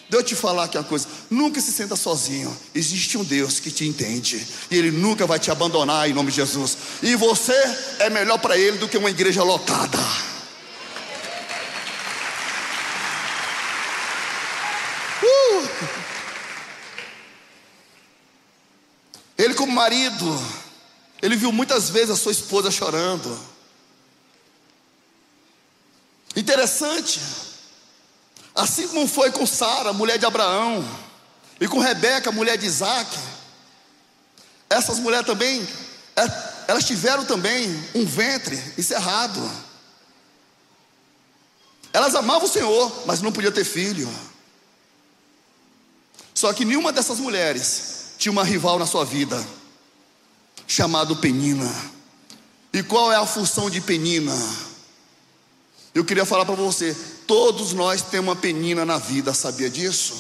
Deixa 0.09 0.23
eu 0.23 0.23
te 0.23 0.35
falar 0.35 0.64
aqui 0.64 0.76
uma 0.76 0.85
coisa: 0.85 1.09
nunca 1.31 1.61
se 1.61 1.73
senta 1.73 1.97
sozinho. 1.97 2.54
Existe 2.75 3.16
um 3.19 3.25
Deus 3.25 3.61
que 3.61 3.71
te 3.71 3.87
entende. 3.87 4.47
E 4.71 4.76
Ele 4.76 4.90
nunca 4.90 5.26
vai 5.26 5.38
te 5.38 5.50
abandonar 5.50 6.09
em 6.09 6.12
nome 6.12 6.31
de 6.31 6.37
Jesus. 6.37 6.76
E 7.02 7.14
você 7.16 7.54
é 7.99 8.11
melhor 8.11 8.38
para 8.38 8.57
Ele 8.57 8.78
do 8.78 8.88
que 8.88 8.99
uma 8.99 9.11
igreja 9.11 9.43
lotada. 9.43 9.99
Ele, 19.44 19.52
como 19.52 19.70
marido, 19.70 20.42
ele 21.20 21.36
viu 21.36 21.52
muitas 21.52 21.90
vezes 21.90 22.08
a 22.08 22.16
sua 22.16 22.32
esposa 22.32 22.70
chorando. 22.70 23.38
Interessante. 26.34 27.20
Assim 28.54 28.88
como 28.88 29.06
foi 29.06 29.30
com 29.32 29.46
Sara, 29.46 29.92
mulher 29.92 30.16
de 30.16 30.24
Abraão, 30.24 30.82
e 31.60 31.68
com 31.68 31.78
Rebeca, 31.78 32.32
mulher 32.32 32.56
de 32.56 32.64
Isaac, 32.64 33.14
essas 34.70 34.98
mulheres 34.98 35.26
também, 35.26 35.68
é, 36.16 36.22
elas 36.66 36.84
tiveram 36.84 37.26
também 37.26 37.68
um 37.94 38.06
ventre 38.06 38.56
encerrado. 38.78 39.38
Elas 41.92 42.14
amavam 42.14 42.48
o 42.48 42.50
Senhor, 42.50 43.04
mas 43.04 43.20
não 43.20 43.30
podiam 43.30 43.52
ter 43.52 43.64
filho. 43.64 44.08
Só 46.34 46.50
que 46.54 46.64
nenhuma 46.64 46.90
dessas 46.90 47.18
mulheres 47.18 48.03
tinha 48.25 48.33
uma 48.33 48.43
rival 48.43 48.78
na 48.78 48.87
sua 48.87 49.04
vida, 49.04 49.47
chamado 50.66 51.14
Penina. 51.16 51.71
E 52.73 52.83
qual 52.83 53.12
é 53.12 53.16
a 53.16 53.26
função 53.26 53.69
de 53.69 53.83
Penina? 53.83 54.35
Eu 55.95 56.07
queria 56.07 56.25
falar 56.25 56.47
para 56.47 56.54
você: 56.54 56.97
todos 57.26 57.75
nós 57.75 58.00
temos 58.00 58.28
uma 58.28 58.37
penina 58.37 58.83
na 58.87 58.97
vida, 58.97 59.35
sabia 59.35 59.69
disso? 59.69 60.14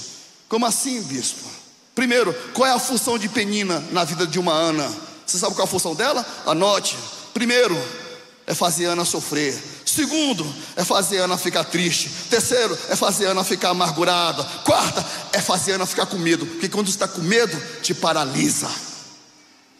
Como 0.50 0.66
assim, 0.66 1.00
bispo? 1.00 1.48
Primeiro, 1.94 2.34
qual 2.52 2.68
é 2.68 2.74
a 2.74 2.78
função 2.78 3.18
de 3.18 3.26
penina 3.26 3.82
na 3.90 4.04
vida 4.04 4.26
de 4.26 4.38
uma 4.38 4.52
Ana? 4.52 4.86
Você 5.24 5.38
sabe 5.38 5.54
qual 5.54 5.64
é 5.64 5.68
a 5.68 5.70
função 5.70 5.94
dela? 5.94 6.26
Anote. 6.44 6.98
Primeiro, 7.32 7.74
é 8.46 8.52
fazer 8.54 8.84
Ana 8.84 9.06
sofrer. 9.06 9.58
Segundo, 9.94 10.44
é 10.74 10.82
fazer 10.82 11.18
Ana 11.18 11.38
ficar 11.38 11.62
triste. 11.62 12.10
Terceiro, 12.28 12.76
é 12.88 12.96
fazer 12.96 13.26
Ana 13.26 13.44
ficar 13.44 13.68
amargurada. 13.68 14.42
Quarta, 14.64 15.06
é 15.32 15.40
fazer 15.40 15.74
Ana 15.74 15.86
ficar 15.86 16.06
com 16.06 16.18
medo. 16.18 16.44
Porque 16.44 16.68
quando 16.68 16.88
está 16.88 17.06
com 17.06 17.20
medo, 17.20 17.56
te 17.80 17.94
paralisa. 17.94 18.68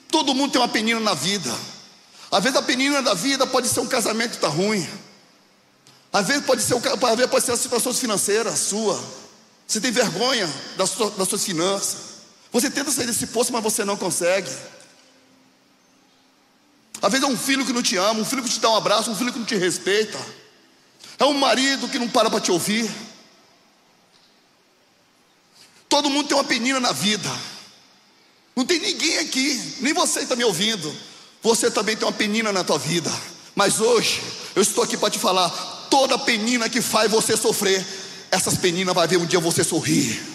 Todo 0.09 0.33
mundo 0.33 0.53
tem 0.53 0.61
uma 0.61 0.69
penina 0.69 1.01
na 1.01 1.15
vida. 1.15 1.53
Às 2.31 2.45
vezes 2.45 2.57
a 2.57 2.63
penina 2.63 3.03
da 3.03 3.13
vida 3.15 3.45
pode 3.45 3.67
ser 3.69 3.81
um 3.81 3.89
casamento 3.89 4.31
que 4.31 4.37
está 4.37 4.47
ruim. 4.47 4.89
Às 6.13 6.29
vezes 6.29 6.45
pode 6.45 6.63
ser, 6.63 6.75
às 6.77 7.17
vezes 7.17 7.31
pode 7.31 7.45
ser 7.45 7.53
a 7.53 7.57
situação 7.57 7.93
financeira 7.93 8.55
sua. 8.55 9.03
Você 9.67 9.81
tem 9.81 9.91
vergonha 9.91 10.49
das 10.77 10.91
suas, 10.91 11.15
das 11.15 11.29
suas 11.29 11.43
finanças. 11.43 11.97
Você 12.53 12.71
tenta 12.71 12.93
sair 12.93 13.07
desse 13.07 13.27
poço, 13.27 13.53
mas 13.53 13.65
você 13.65 13.85
não 13.85 13.97
consegue. 13.97 14.49
Às 17.05 17.13
vezes 17.13 17.29
é 17.29 17.31
um 17.31 17.37
filho 17.37 17.67
que 17.67 17.73
não 17.75 17.83
te 17.83 17.99
ama, 17.99 18.19
um 18.19 18.25
filho 18.25 18.43
que 18.43 18.49
te 18.49 18.59
dá 18.59 18.71
um 18.71 18.77
abraço, 18.77 19.11
um 19.11 19.15
filho 19.15 19.31
que 19.31 19.39
não 19.39 19.45
te 19.45 19.57
respeita. 19.57 20.19
É 21.19 21.25
um 21.27 21.35
marido 21.35 21.87
que 21.87 21.99
não 21.99 22.09
para 22.09 22.31
para 22.31 22.41
te 22.41 22.51
ouvir. 22.51 22.91
Todo 25.87 26.09
mundo 26.09 26.29
tem 26.29 26.35
uma 26.35 26.45
penina 26.45 26.81
na 26.81 26.93
vida. 26.93 27.31
Não 28.57 28.65
tem 28.65 28.79
ninguém 28.79 29.19
aqui, 29.19 29.77
nem 29.81 29.93
você 29.93 30.21
está 30.21 30.35
me 30.35 30.45
ouvindo. 30.45 30.97
Você 31.43 31.71
também 31.71 31.95
tem 31.95 32.09
uma 32.09 32.13
penina 32.13 32.51
na 32.51 32.65
tua 32.65 32.79
vida. 32.79 33.13
Mas 33.55 33.81
hoje 33.81 34.23
eu 34.57 34.63
estou 34.63 34.83
aqui 34.83 34.97
para 34.97 35.11
te 35.11 35.19
falar: 35.19 35.51
toda 35.91 36.19
penina 36.19 36.71
que 36.71 36.81
faz 36.81 37.11
você 37.11 37.37
sofrer, 37.37 37.85
essas 38.31 38.57
peninas 38.57 38.95
vai 38.95 39.07
ver 39.07 39.19
um 39.19 39.27
dia 39.27 39.39
você 39.39 39.63
sorrir. 39.63 40.34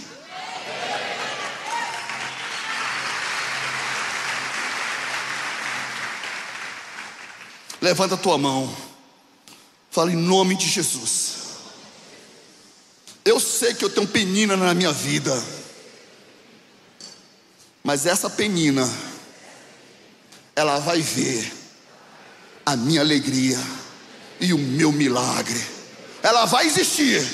Levanta 7.81 8.15
a 8.15 8.17
tua 8.17 8.37
mão. 8.37 8.73
Fala 9.91 10.11
em 10.11 10.15
nome 10.15 10.55
de 10.55 10.67
Jesus. 10.67 11.35
Eu 13.25 13.39
sei 13.39 13.73
que 13.73 13.83
eu 13.83 13.89
tenho 13.89 14.07
penina 14.07 14.55
na 14.55 14.73
minha 14.73 14.91
vida. 14.91 15.43
Mas 17.83 18.05
essa 18.05 18.29
penina 18.29 18.89
ela 20.55 20.79
vai 20.79 21.01
ver 21.01 21.51
a 22.65 22.75
minha 22.75 23.01
alegria 23.01 23.57
e 24.39 24.53
o 24.53 24.57
meu 24.57 24.91
milagre. 24.91 25.59
Ela 26.21 26.45
vai 26.45 26.67
existir, 26.67 27.25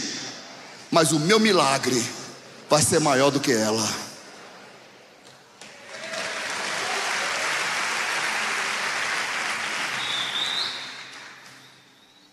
mas 0.92 1.12
o 1.12 1.20
meu 1.20 1.40
milagre 1.40 2.04
vai 2.70 2.82
ser 2.82 3.00
maior 3.00 3.32
do 3.32 3.40
que 3.40 3.52
ela. 3.52 4.05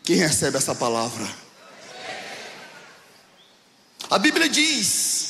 Quem 0.05 0.17
recebe 0.17 0.57
essa 0.57 0.75
palavra? 0.75 1.29
A 4.11 4.19
Bíblia 4.19 4.49
diz 4.49 5.29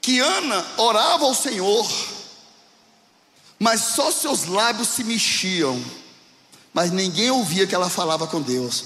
que 0.00 0.20
Ana 0.20 0.64
orava 0.76 1.24
ao 1.24 1.34
Senhor, 1.34 1.90
mas 3.58 3.80
só 3.80 4.12
seus 4.12 4.44
lábios 4.44 4.88
se 4.88 5.02
mexiam, 5.02 5.82
mas 6.72 6.92
ninguém 6.92 7.30
ouvia 7.30 7.66
que 7.66 7.74
ela 7.74 7.90
falava 7.90 8.26
com 8.26 8.40
Deus. 8.40 8.84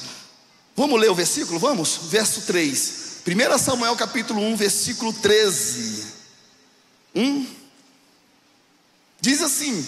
Vamos 0.76 0.99
ler 0.99 1.11
o 1.11 1.14
versículo? 1.14 1.59
Vamos? 1.59 1.99
Verso 2.04 2.42
3. 2.42 3.00
1 3.26 3.59
Samuel 3.59 3.95
capítulo 3.97 4.40
1, 4.40 4.57
versículo 4.57 5.12
13. 5.12 6.07
1. 7.14 7.47
Diz 9.21 9.42
assim: 9.42 9.87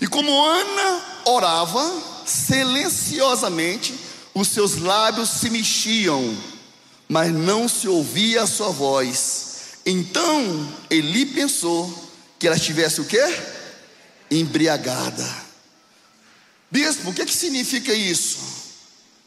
e 0.00 0.06
como 0.06 0.44
Ana 0.44 1.22
orava 1.24 2.02
silenciosamente, 2.24 3.94
os 4.34 4.48
seus 4.48 4.76
lábios 4.76 5.28
se 5.30 5.50
mexiam, 5.50 6.36
mas 7.08 7.32
não 7.32 7.68
se 7.68 7.88
ouvia 7.88 8.42
a 8.42 8.46
sua 8.46 8.70
voz. 8.70 9.78
Então 9.84 10.72
Eli 10.90 11.26
pensou 11.26 12.10
que 12.38 12.46
ela 12.46 12.56
estivesse 12.56 13.00
o 13.00 13.04
quê? 13.04 13.22
Embriagada. 14.30 15.48
Bispo, 16.70 17.10
o 17.10 17.14
que, 17.14 17.24
que 17.24 17.34
significa 17.34 17.92
isso? 17.92 18.38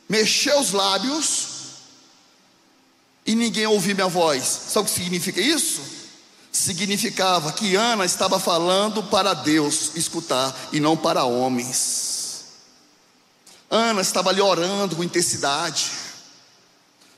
Mexer 0.08 0.54
os 0.56 0.72
lábios 0.72 1.48
e 3.26 3.36
ninguém 3.36 3.66
ouvir 3.66 3.96
minha 3.96 4.08
voz. 4.08 4.44
Sabe 4.44 4.88
o 4.88 4.94
que 4.94 5.00
significa 5.00 5.42
isso? 5.42 6.01
Significava 6.62 7.52
que 7.52 7.76
Ana 7.76 8.06
estava 8.06 8.40
falando 8.40 9.02
para 9.02 9.34
Deus 9.34 9.92
escutar 9.96 10.56
e 10.72 10.80
não 10.80 10.96
para 10.96 11.24
homens. 11.24 12.46
Ana 13.70 14.02
estava 14.02 14.30
ali 14.30 14.42
orando 14.42 14.96
com 14.96 15.04
intensidade. 15.04 15.90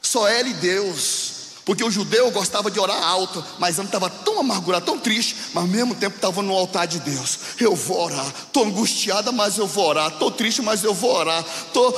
Só 0.01 0.27
ela 0.27 0.47
e 0.47 0.53
Deus. 0.53 1.33
Porque 1.65 1.83
o 1.83 1.91
judeu 1.91 2.29
gostava 2.31 2.69
de 2.69 2.79
orar 2.79 3.01
alto, 3.01 3.43
mas 3.57 3.79
Ana 3.79 3.87
estava 3.87 4.09
tão 4.09 4.39
amargurada, 4.39 4.85
tão 4.85 4.99
triste, 4.99 5.35
mas 5.53 5.63
ao 5.63 5.69
mesmo 5.69 5.95
tempo 5.95 6.15
estava 6.15 6.41
no 6.41 6.53
altar 6.53 6.85
de 6.85 6.99
Deus. 6.99 7.39
Eu 7.59 7.73
vou 7.73 8.05
orar, 8.05 8.25
estou 8.25 8.65
angustiada, 8.65 9.31
mas 9.31 9.57
eu 9.57 9.65
vou 9.65 9.87
orar, 9.87 10.11
estou 10.11 10.29
triste, 10.29 10.61
mas 10.61 10.83
eu 10.83 10.93
vou 10.93 11.15
orar, 11.15 11.43
tô, 11.73 11.89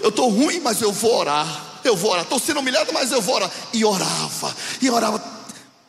eu 0.00 0.08
estou 0.08 0.30
ruim, 0.30 0.58
mas 0.60 0.80
eu 0.80 0.90
vou 0.90 1.18
orar, 1.18 1.80
eu 1.84 1.94
vou 1.94 2.12
orar, 2.12 2.24
estou 2.24 2.38
sendo 2.38 2.60
humilhado, 2.60 2.94
mas 2.94 3.12
eu 3.12 3.20
vou 3.20 3.34
orar. 3.34 3.50
E 3.74 3.84
orava, 3.84 4.56
e 4.80 4.90
orava 4.90 5.34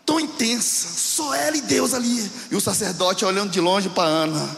tão 0.06 0.20
intensa, 0.20 0.88
só 0.98 1.34
ela 1.34 1.58
e 1.58 1.62
Deus 1.62 1.94
ali. 1.94 2.32
E 2.52 2.56
o 2.56 2.62
sacerdote 2.62 3.26
olhando 3.26 3.52
de 3.52 3.60
longe 3.60 3.90
para 3.90 4.08
Ana, 4.08 4.58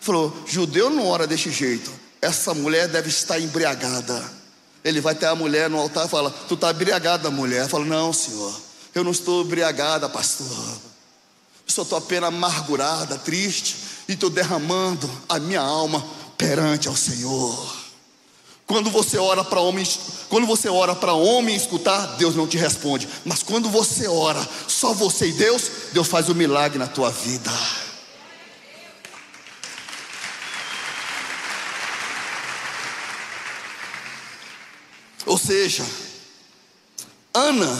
falou: 0.00 0.36
Judeu 0.46 0.90
não 0.90 1.06
ora 1.06 1.26
desse 1.26 1.50
jeito, 1.50 1.90
essa 2.20 2.52
mulher 2.52 2.88
deve 2.88 3.08
estar 3.08 3.38
embriagada. 3.38 4.22
Ele 4.84 5.00
vai 5.00 5.14
ter 5.14 5.26
a 5.26 5.34
mulher 5.34 5.70
no 5.70 5.78
altar 5.78 6.06
e 6.06 6.08
fala: 6.08 6.30
Tu 6.48 6.54
está 6.54 6.70
embriagada, 6.70 7.30
mulher? 7.30 7.68
Fala: 7.68 7.84
Não, 7.84 8.12
senhor, 8.12 8.54
eu 8.94 9.04
não 9.04 9.12
estou 9.12 9.42
embriagada, 9.42 10.08
pastor. 10.08 10.46
Eu 10.46 11.72
só 11.72 11.82
estou 11.82 11.98
apenas 11.98 12.28
amargurada, 12.28 13.16
triste, 13.18 13.76
e 14.08 14.12
estou 14.12 14.28
derramando 14.28 15.08
a 15.28 15.38
minha 15.38 15.60
alma 15.60 16.04
perante 16.36 16.88
ao 16.88 16.96
Senhor. 16.96 17.81
Quando 18.72 18.88
você 18.88 19.18
ora 19.18 19.44
para 19.44 19.60
homens, 19.60 20.00
quando 20.30 20.46
você 20.46 20.66
ora 20.66 20.94
para 20.94 21.12
homem 21.12 21.54
escutar, 21.54 22.16
Deus 22.16 22.34
não 22.34 22.46
te 22.46 22.56
responde. 22.56 23.06
Mas 23.22 23.42
quando 23.42 23.68
você 23.68 24.08
ora, 24.08 24.40
só 24.66 24.94
você 24.94 25.28
e 25.28 25.32
Deus, 25.32 25.70
Deus 25.92 26.08
faz 26.08 26.30
o 26.30 26.32
um 26.32 26.34
milagre 26.34 26.78
na 26.78 26.86
tua 26.86 27.10
vida. 27.10 27.52
Ou 35.26 35.36
seja, 35.36 35.84
Ana 37.34 37.78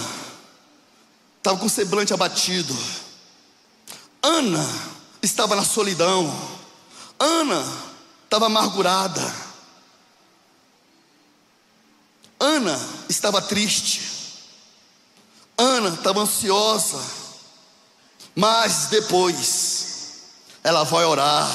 estava 1.38 1.56
com 1.56 1.64
o 1.64 1.70
semblante 1.70 2.12
abatido. 2.12 2.76
Ana 4.22 4.68
estava 5.22 5.56
na 5.56 5.64
solidão. 5.64 6.30
Ana 7.18 7.66
estava 8.26 8.44
amargurada. 8.44 9.51
Ana 12.42 12.76
estava 13.08 13.40
triste, 13.40 14.02
Ana 15.56 15.90
estava 15.90 16.22
ansiosa, 16.22 17.00
mas 18.34 18.86
depois 18.90 19.86
ela 20.64 20.82
vai 20.82 21.04
orar. 21.04 21.48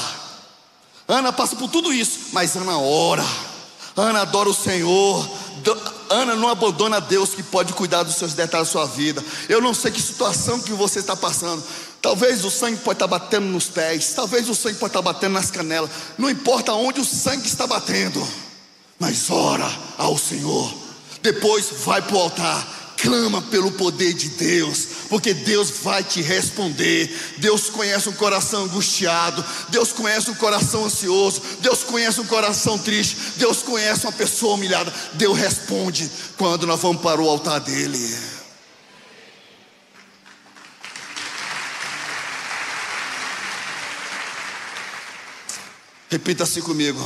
Ana 1.05 1.33
passa 1.33 1.57
por 1.57 1.69
tudo 1.69 1.91
isso, 1.91 2.29
mas 2.31 2.55
Ana 2.55 2.77
ora, 2.77 3.25
Ana 3.97 4.21
adora 4.21 4.47
o 4.47 4.53
Senhor, 4.53 5.29
Ana 6.09 6.37
não 6.37 6.47
abandona 6.47 7.01
Deus 7.01 7.31
que 7.31 7.43
pode 7.43 7.73
cuidar 7.73 8.03
dos 8.03 8.15
seus 8.15 8.33
detalhes 8.33 8.69
da 8.69 8.71
sua 8.71 8.85
vida. 8.85 9.21
Eu 9.49 9.59
não 9.59 9.73
sei 9.73 9.91
que 9.91 10.01
situação 10.01 10.61
que 10.61 10.71
você 10.71 10.99
está 10.99 11.17
passando. 11.17 11.61
Talvez 12.01 12.45
o 12.45 12.49
sangue 12.49 12.77
pode 12.77 12.95
estar 12.95 13.07
batendo 13.07 13.47
nos 13.47 13.65
pés, 13.65 14.13
talvez 14.13 14.47
o 14.47 14.55
sangue 14.55 14.79
pode 14.79 14.91
estar 14.91 15.01
batendo 15.01 15.33
nas 15.33 15.51
canelas. 15.51 15.89
Não 16.17 16.29
importa 16.29 16.71
onde 16.71 17.01
o 17.01 17.05
sangue 17.05 17.45
está 17.45 17.67
batendo 17.67 18.25
mas 18.99 19.29
ora 19.29 19.69
ao 19.97 20.17
Senhor. 20.17 20.73
Depois 21.21 21.67
vai 21.85 22.01
para 22.01 22.15
o 22.15 22.19
altar, 22.19 22.95
clama 22.97 23.41
pelo 23.43 23.71
poder 23.71 24.13
de 24.13 24.29
Deus, 24.29 24.87
porque 25.09 25.33
Deus 25.33 25.69
vai 25.83 26.03
te 26.03 26.21
responder. 26.21 27.35
Deus 27.37 27.69
conhece 27.69 28.09
um 28.09 28.13
coração 28.13 28.63
angustiado, 28.63 29.43
Deus 29.69 29.91
conhece 29.91 30.31
um 30.31 30.35
coração 30.35 30.85
ansioso, 30.85 31.41
Deus 31.59 31.83
conhece 31.83 32.19
um 32.19 32.25
coração 32.25 32.77
triste, 32.77 33.17
Deus 33.37 33.59
conhece 33.59 34.05
uma 34.05 34.11
pessoa 34.11 34.55
humilhada. 34.55 34.93
Deus 35.13 35.37
responde 35.37 36.09
quando 36.37 36.65
nós 36.65 36.79
vamos 36.79 37.01
para 37.01 37.21
o 37.21 37.29
altar 37.29 37.59
dele. 37.59 38.37
Repita 46.09 46.43
assim 46.43 46.61
comigo. 46.61 47.05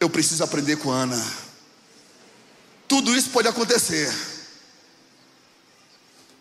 Eu 0.00 0.10
preciso 0.10 0.44
aprender 0.44 0.76
com 0.76 0.90
Ana. 0.90 1.22
Tudo 2.86 3.16
isso 3.16 3.30
pode 3.30 3.48
acontecer, 3.48 4.14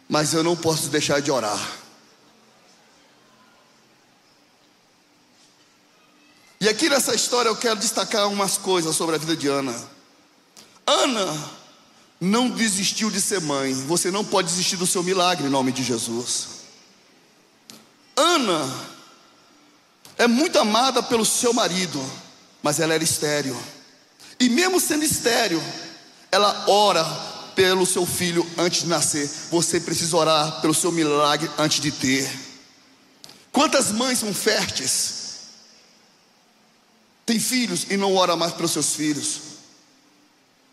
mas 0.09 0.33
eu 0.33 0.43
não 0.43 0.55
posso 0.55 0.89
deixar 0.89 1.21
de 1.21 1.31
orar. 1.31 1.59
E 6.59 6.69
aqui 6.69 6.87
nessa 6.89 7.13
história 7.13 7.49
eu 7.49 7.55
quero 7.55 7.79
destacar 7.79 8.27
umas 8.29 8.57
coisas 8.57 8.95
sobre 8.95 9.15
a 9.15 9.19
vida 9.19 9.35
de 9.35 9.47
Ana. 9.47 9.75
Ana 10.85 11.51
não 12.19 12.49
desistiu 12.49 13.09
de 13.09 13.19
ser 13.19 13.41
mãe. 13.41 13.73
Você 13.73 14.09
não 14.09 14.23
pode 14.23 14.47
desistir 14.47 14.77
do 14.77 14.87
seu 14.87 15.03
milagre 15.03 15.45
em 15.45 15.49
nome 15.49 15.71
de 15.71 15.83
Jesus. 15.83 16.47
Ana 18.15 18.73
é 20.17 20.27
muito 20.27 20.57
amada 20.57 21.03
pelo 21.03 21.25
seu 21.25 21.53
marido 21.53 21.99
mas 22.63 22.79
ela 22.79 22.93
era 22.93 23.03
estéreo. 23.03 23.55
E 24.39 24.49
mesmo 24.49 24.79
sendo 24.79 25.03
estéreo, 25.03 25.61
ela 26.31 26.65
ora 26.67 27.03
pelo 27.53 27.85
seu 27.85 28.05
filho 28.05 28.49
antes 28.57 28.81
de 28.81 28.87
nascer, 28.87 29.29
você 29.51 29.79
precisa 29.79 30.17
orar 30.17 30.61
pelo 30.61 30.73
seu 30.73 30.91
milagre 30.91 31.49
antes 31.57 31.79
de 31.79 31.91
ter. 31.91 32.27
Quantas 33.51 33.91
mães 33.91 34.19
são 34.19 34.33
férteis? 34.33 35.13
Tem 37.25 37.39
filhos 37.39 37.85
e 37.89 37.97
não 37.97 38.15
ora 38.15 38.35
mais 38.35 38.53
pelos 38.53 38.71
seus 38.71 38.95
filhos. 38.95 39.41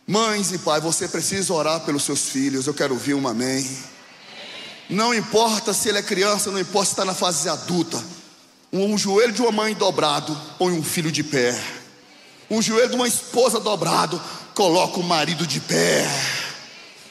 Mães 0.07 0.50
e 0.50 0.59
pai, 0.59 0.81
você 0.81 1.07
precisa 1.07 1.53
orar 1.53 1.81
pelos 1.81 2.03
seus 2.03 2.31
filhos. 2.31 2.66
Eu 2.66 2.74
quero 2.74 2.94
ouvir 2.94 3.14
um 3.14 3.29
amém. 3.29 3.68
Não 4.88 5.14
importa 5.14 5.72
se 5.72 5.88
ele 5.88 5.98
é 5.98 6.03
criança, 6.03 6.50
não 6.50 6.59
importa 6.59 6.87
se 6.87 6.92
está 6.92 7.05
na 7.05 7.14
fase 7.14 7.48
adulta. 7.48 8.03
Um, 8.72 8.98
joelho 8.98 9.33
de 9.33 9.42
uma 9.42 9.53
mãe 9.53 9.74
dobrado 9.74 10.37
põe 10.59 10.72
um 10.72 10.83
filho 10.83 11.12
de 11.12 11.22
pé. 11.22 11.80
Um 12.51 12.61
joelho 12.61 12.91
de 12.91 12.97
uma 12.97 13.07
esposa 13.07 13.61
dobrado 13.61 14.21
coloca 14.55 14.99
o 14.99 15.05
marido 15.05 15.47
de 15.47 15.61
pé. 15.61 16.05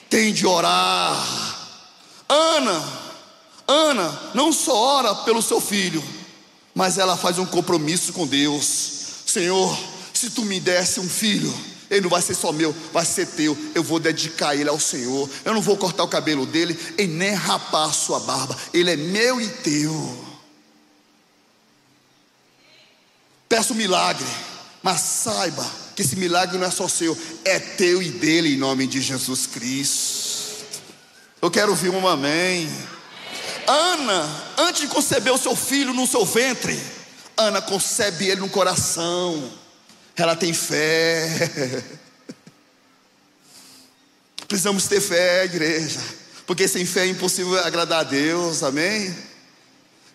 Tem 0.10 0.34
de 0.34 0.46
orar. 0.46 1.58
Ana, 2.28 2.84
Ana 3.68 4.32
não 4.34 4.52
só 4.52 4.76
ora 4.98 5.16
pelo 5.16 5.42
seu 5.42 5.62
filho, 5.62 6.04
mas 6.76 6.98
ela 6.98 7.16
faz 7.16 7.40
um 7.40 7.46
compromisso 7.46 8.12
com 8.12 8.28
Deus. 8.28 8.92
Senhor, 9.26 9.78
se 10.14 10.30
tu 10.32 10.44
me 10.44 10.60
desse 10.60 11.00
um 11.00 11.08
filho, 11.08 11.54
ele 11.90 12.02
não 12.02 12.10
vai 12.10 12.22
ser 12.22 12.36
só 12.36 12.52
meu, 12.52 12.76
vai 12.94 13.06
ser 13.06 13.26
teu. 13.28 13.58
Eu 13.74 13.84
vou 13.84 14.00
dedicar 14.00 14.56
ele 14.56 14.70
ao 14.70 14.80
Senhor. 14.80 15.30
Eu 15.46 15.54
não 15.54 15.62
vou 15.62 15.78
cortar 15.78 16.04
o 16.04 16.08
cabelo 16.08 16.46
dele 16.46 16.78
e 16.98 17.08
nem 17.08 17.34
rapar 17.34 17.90
a 17.90 17.94
sua 17.94 18.20
barba. 18.20 18.56
Ele 18.74 18.92
é 18.92 18.96
meu 18.96 19.40
e 19.40 19.48
teu. 19.48 20.26
Peço 23.48 23.74
milagre, 23.74 24.28
mas 24.82 25.02
saiba 25.02 25.70
que 25.96 26.02
esse 26.02 26.16
milagre 26.16 26.58
não 26.58 26.66
é 26.66 26.72
só 26.72 26.88
seu, 26.88 27.18
é 27.44 27.60
teu 27.60 28.02
e 28.02 28.10
dele 28.10 28.54
em 28.54 28.58
nome 28.58 28.88
de 28.88 29.02
Jesus 29.02 29.46
Cristo. 29.46 30.66
Eu 31.42 31.52
quero 31.52 31.72
ouvir 31.72 31.90
um 31.90 32.08
amém. 32.08 32.70
Ana, 33.68 34.44
antes 34.58 34.82
de 34.82 34.88
conceber 34.88 35.34
o 35.34 35.38
seu 35.38 35.56
filho 35.56 35.94
no 35.94 36.08
seu 36.08 36.26
ventre, 36.26 36.80
Ana 37.38 37.62
concebe 37.62 38.28
ele 38.28 38.42
no 38.42 38.50
coração. 38.50 39.52
Ela 40.16 40.36
tem 40.36 40.54
fé. 40.54 41.84
Precisamos 44.48 44.88
ter 44.88 45.00
fé, 45.00 45.46
igreja. 45.46 46.02
Porque 46.46 46.68
sem 46.68 46.86
fé 46.86 47.02
é 47.02 47.10
impossível 47.10 47.60
agradar 47.60 48.00
a 48.00 48.04
Deus, 48.04 48.64
amém? 48.64 49.16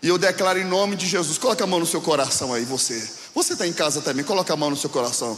E 0.04 0.08
eu 0.08 0.18
declaro 0.18 0.58
em 0.58 0.64
nome 0.64 0.96
de 0.96 1.06
Jesus: 1.06 1.38
coloca 1.38 1.64
a 1.64 1.66
mão 1.66 1.80
no 1.80 1.86
seu 1.86 2.02
coração 2.02 2.52
aí, 2.52 2.62
você. 2.62 3.10
Você 3.34 3.54
está 3.54 3.66
em 3.66 3.72
casa 3.72 4.02
também, 4.02 4.22
coloca 4.22 4.52
a 4.52 4.56
mão 4.56 4.68
no 4.68 4.76
seu 4.76 4.90
coração. 4.90 5.36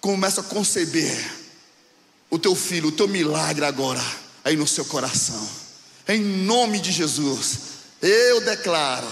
Começa 0.00 0.40
a 0.40 0.44
conceber 0.44 1.22
o 2.30 2.38
teu 2.38 2.54
filho, 2.54 2.88
o 2.88 2.92
teu 2.92 3.06
milagre 3.06 3.62
agora, 3.62 4.02
aí 4.42 4.56
no 4.56 4.66
seu 4.66 4.86
coração. 4.86 5.46
Em 6.08 6.18
nome 6.18 6.80
de 6.80 6.90
Jesus, 6.90 7.58
eu 8.00 8.40
declaro 8.40 9.06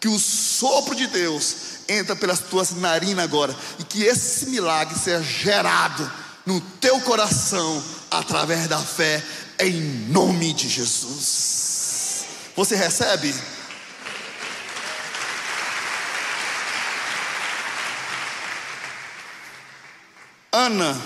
que 0.00 0.08
o 0.08 0.18
sopro 0.18 0.94
de 0.94 1.06
Deus 1.08 1.54
entra 1.86 2.16
pelas 2.16 2.38
tuas 2.38 2.70
narinas 2.70 3.22
agora 3.22 3.54
e 3.78 3.84
que 3.84 4.02
esse 4.02 4.46
milagre 4.46 4.98
seja 4.98 5.22
gerado 5.22 6.10
no 6.46 6.58
teu 6.80 6.98
coração 7.02 7.84
através 8.10 8.66
da 8.66 8.78
fé 8.78 9.22
em 9.58 9.78
nome 10.08 10.54
de 10.54 10.70
Jesus. 10.70 12.24
Você 12.56 12.74
recebe? 12.74 13.34
Ana, 20.66 21.00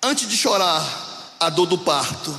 antes 0.00 0.28
de 0.28 0.36
chorar 0.36 1.36
a 1.40 1.50
dor 1.50 1.66
do 1.66 1.76
parto, 1.78 2.38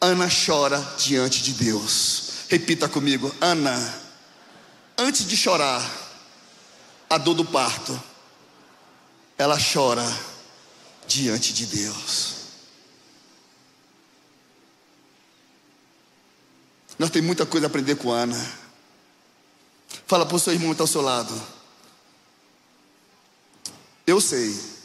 Ana 0.00 0.28
chora 0.28 0.78
diante 0.96 1.42
de 1.42 1.52
Deus. 1.52 2.44
Repita 2.48 2.88
comigo, 2.88 3.34
Ana 3.40 3.76
antes 4.96 5.26
de 5.26 5.36
chorar 5.36 5.82
a 7.10 7.18
dor 7.18 7.34
do 7.34 7.44
parto, 7.44 8.00
ela 9.36 9.58
chora 9.58 10.04
diante 11.08 11.52
de 11.52 11.66
Deus. 11.66 12.34
Nós 17.00 17.10
temos 17.10 17.26
muita 17.26 17.44
coisa 17.44 17.66
a 17.66 17.68
aprender 17.68 17.96
com 17.96 18.12
Ana. 18.12 18.40
Fala 20.06 20.24
para 20.24 20.36
o 20.36 20.38
seu 20.38 20.52
irmão 20.52 20.68
que 20.68 20.74
está 20.74 20.84
ao 20.84 20.88
seu 20.88 21.02
lado. 21.02 21.34
Eu 24.06 24.20
sei 24.20 24.77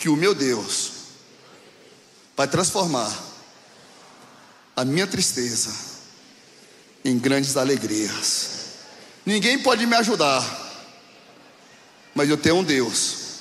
que 0.00 0.08
o 0.08 0.16
meu 0.16 0.34
Deus 0.34 0.92
vai 2.34 2.48
transformar 2.48 3.14
a 4.74 4.82
minha 4.82 5.06
tristeza 5.06 5.70
em 7.04 7.18
grandes 7.18 7.54
alegrias. 7.54 8.48
Ninguém 9.26 9.58
pode 9.58 9.84
me 9.84 9.94
ajudar, 9.96 10.42
mas 12.14 12.30
eu 12.30 12.38
tenho 12.38 12.56
um 12.56 12.64
Deus 12.64 13.40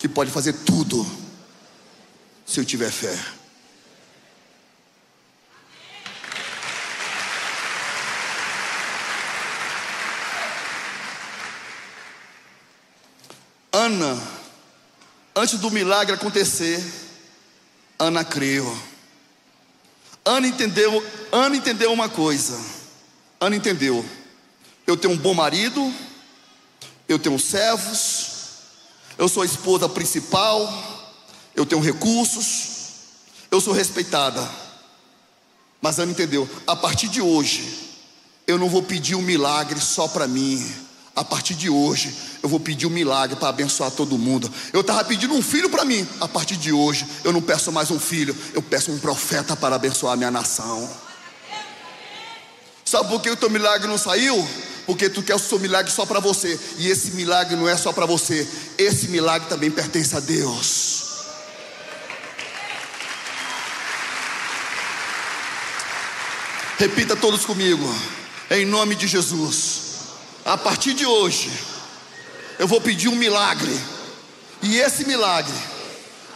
que 0.00 0.08
pode 0.08 0.32
fazer 0.32 0.52
tudo 0.52 1.06
se 2.44 2.58
eu 2.58 2.64
tiver 2.64 2.90
fé. 2.90 3.16
Ana, 13.70 14.33
antes 15.34 15.58
do 15.58 15.70
milagre 15.70 16.14
acontecer, 16.14 16.82
Ana 17.98 18.24
creu. 18.24 18.76
Ana 20.24 20.46
entendeu, 20.46 21.04
Ana 21.32 21.56
entendeu 21.56 21.92
uma 21.92 22.08
coisa. 22.08 22.58
Ana 23.40 23.56
entendeu. 23.56 24.04
Eu 24.86 24.96
tenho 24.96 25.14
um 25.14 25.18
bom 25.18 25.34
marido, 25.34 25.92
eu 27.08 27.18
tenho 27.18 27.38
servos, 27.38 28.26
eu 29.16 29.28
sou 29.28 29.42
a 29.42 29.46
esposa 29.46 29.88
principal, 29.88 30.72
eu 31.54 31.64
tenho 31.64 31.80
recursos, 31.80 32.74
eu 33.50 33.60
sou 33.60 33.72
respeitada. 33.72 34.48
Mas 35.80 35.98
Ana 35.98 36.12
entendeu, 36.12 36.48
a 36.66 36.74
partir 36.74 37.08
de 37.08 37.20
hoje, 37.20 37.90
eu 38.46 38.58
não 38.58 38.68
vou 38.68 38.82
pedir 38.82 39.14
um 39.14 39.22
milagre 39.22 39.80
só 39.80 40.08
para 40.08 40.26
mim. 40.26 40.83
A 41.16 41.22
partir 41.22 41.54
de 41.54 41.70
hoje, 41.70 42.12
eu 42.42 42.48
vou 42.48 42.58
pedir 42.58 42.86
um 42.86 42.90
milagre 42.90 43.36
para 43.36 43.48
abençoar 43.48 43.90
todo 43.92 44.18
mundo. 44.18 44.50
Eu 44.72 44.80
estava 44.80 45.04
pedindo 45.04 45.32
um 45.32 45.42
filho 45.42 45.70
para 45.70 45.84
mim. 45.84 46.06
A 46.20 46.26
partir 46.26 46.56
de 46.56 46.72
hoje, 46.72 47.06
eu 47.22 47.32
não 47.32 47.40
peço 47.40 47.70
mais 47.70 47.90
um 47.92 48.00
filho, 48.00 48.36
eu 48.52 48.60
peço 48.60 48.90
um 48.90 48.98
profeta 48.98 49.54
para 49.54 49.76
abençoar 49.76 50.14
a 50.14 50.16
minha 50.16 50.30
nação. 50.30 50.90
Sabe 52.84 53.08
por 53.08 53.22
que 53.22 53.30
o 53.30 53.36
teu 53.36 53.48
milagre 53.48 53.86
não 53.86 53.96
saiu? 53.96 54.46
Porque 54.86 55.08
tu 55.08 55.22
quer 55.22 55.36
o 55.36 55.38
seu 55.38 55.58
milagre 55.58 55.90
só 55.90 56.04
para 56.04 56.18
você. 56.18 56.58
E 56.78 56.88
esse 56.88 57.12
milagre 57.12 57.54
não 57.54 57.68
é 57.68 57.76
só 57.76 57.92
para 57.92 58.06
você. 58.06 58.46
Esse 58.76 59.06
milagre 59.06 59.48
também 59.48 59.70
pertence 59.70 60.16
a 60.16 60.20
Deus. 60.20 61.04
Repita 66.76 67.14
todos 67.14 67.46
comigo. 67.46 67.88
Em 68.50 68.66
nome 68.66 68.96
de 68.96 69.06
Jesus 69.06 69.83
a 70.44 70.58
partir 70.58 70.92
de 70.94 71.06
hoje, 71.06 71.50
eu 72.58 72.68
vou 72.68 72.80
pedir 72.80 73.08
um 73.08 73.16
milagre. 73.16 73.72
E 74.62 74.76
esse 74.76 75.04
milagre 75.04 75.54